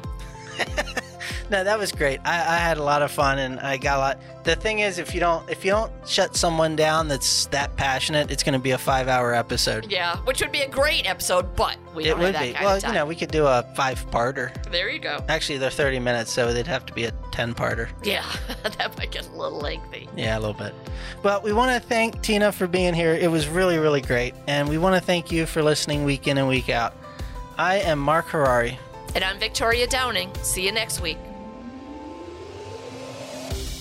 No, 1.49 1.63
that 1.63 1.79
was 1.79 1.91
great. 1.91 2.19
I, 2.25 2.35
I 2.55 2.57
had 2.57 2.77
a 2.77 2.83
lot 2.83 3.01
of 3.01 3.11
fun 3.11 3.39
and 3.39 3.59
I 3.59 3.77
got 3.77 3.97
a 3.97 3.99
lot. 3.99 4.19
The 4.43 4.55
thing 4.55 4.79
is, 4.79 4.99
if 4.99 5.13
you 5.13 5.19
don't 5.19 5.49
if 5.49 5.65
you 5.65 5.71
don't 5.71 5.91
shut 6.07 6.35
someone 6.35 6.75
down 6.75 7.07
that's 7.07 7.47
that 7.47 7.75
passionate, 7.75 8.31
it's 8.31 8.43
going 8.43 8.53
to 8.53 8.59
be 8.59 8.71
a 8.71 8.77
five 8.77 9.07
hour 9.07 9.33
episode. 9.33 9.91
Yeah, 9.91 10.17
which 10.25 10.41
would 10.41 10.51
be 10.51 10.61
a 10.61 10.69
great 10.69 11.09
episode, 11.09 11.55
but 11.55 11.77
we 11.95 12.05
it 12.05 12.17
would 12.17 12.37
be. 12.37 12.53
Well, 12.59 12.79
you 12.79 12.93
know, 12.93 13.05
we 13.05 13.15
could 13.15 13.31
do 13.31 13.45
a 13.45 13.65
five 13.75 14.09
parter. 14.11 14.51
there 14.71 14.89
you 14.89 14.99
go. 14.99 15.23
Actually, 15.27 15.57
they're 15.57 15.69
thirty 15.69 15.99
minutes, 15.99 16.31
so 16.31 16.53
they'd 16.53 16.67
have 16.67 16.85
to 16.85 16.93
be 16.93 17.05
a 17.05 17.11
ten 17.31 17.53
parter. 17.53 17.89
Yeah, 18.03 18.25
that 18.63 18.97
might 18.97 19.11
get 19.11 19.27
a 19.27 19.31
little 19.35 19.59
lengthy. 19.59 20.07
Yeah, 20.15 20.37
a 20.37 20.39
little 20.39 20.53
bit. 20.53 20.73
But 21.21 21.43
we 21.43 21.53
want 21.53 21.71
to 21.71 21.87
thank 21.87 22.21
Tina 22.21 22.51
for 22.51 22.67
being 22.67 22.93
here. 22.93 23.13
It 23.13 23.29
was 23.29 23.47
really, 23.47 23.77
really 23.77 24.01
great. 24.01 24.33
And 24.47 24.69
we 24.69 24.77
want 24.77 24.95
to 24.95 25.01
thank 25.01 25.31
you 25.31 25.45
for 25.45 25.61
listening 25.63 26.05
week 26.05 26.27
in 26.27 26.37
and 26.37 26.47
week 26.47 26.69
out. 26.69 26.95
I 27.57 27.77
am 27.79 27.99
Mark 27.99 28.27
Harari. 28.27 28.79
And 29.15 29.23
I'm 29.23 29.39
Victoria 29.39 29.87
Downing. 29.87 30.31
See 30.43 30.65
you 30.65 30.71
next 30.71 31.01
week. 31.01 31.17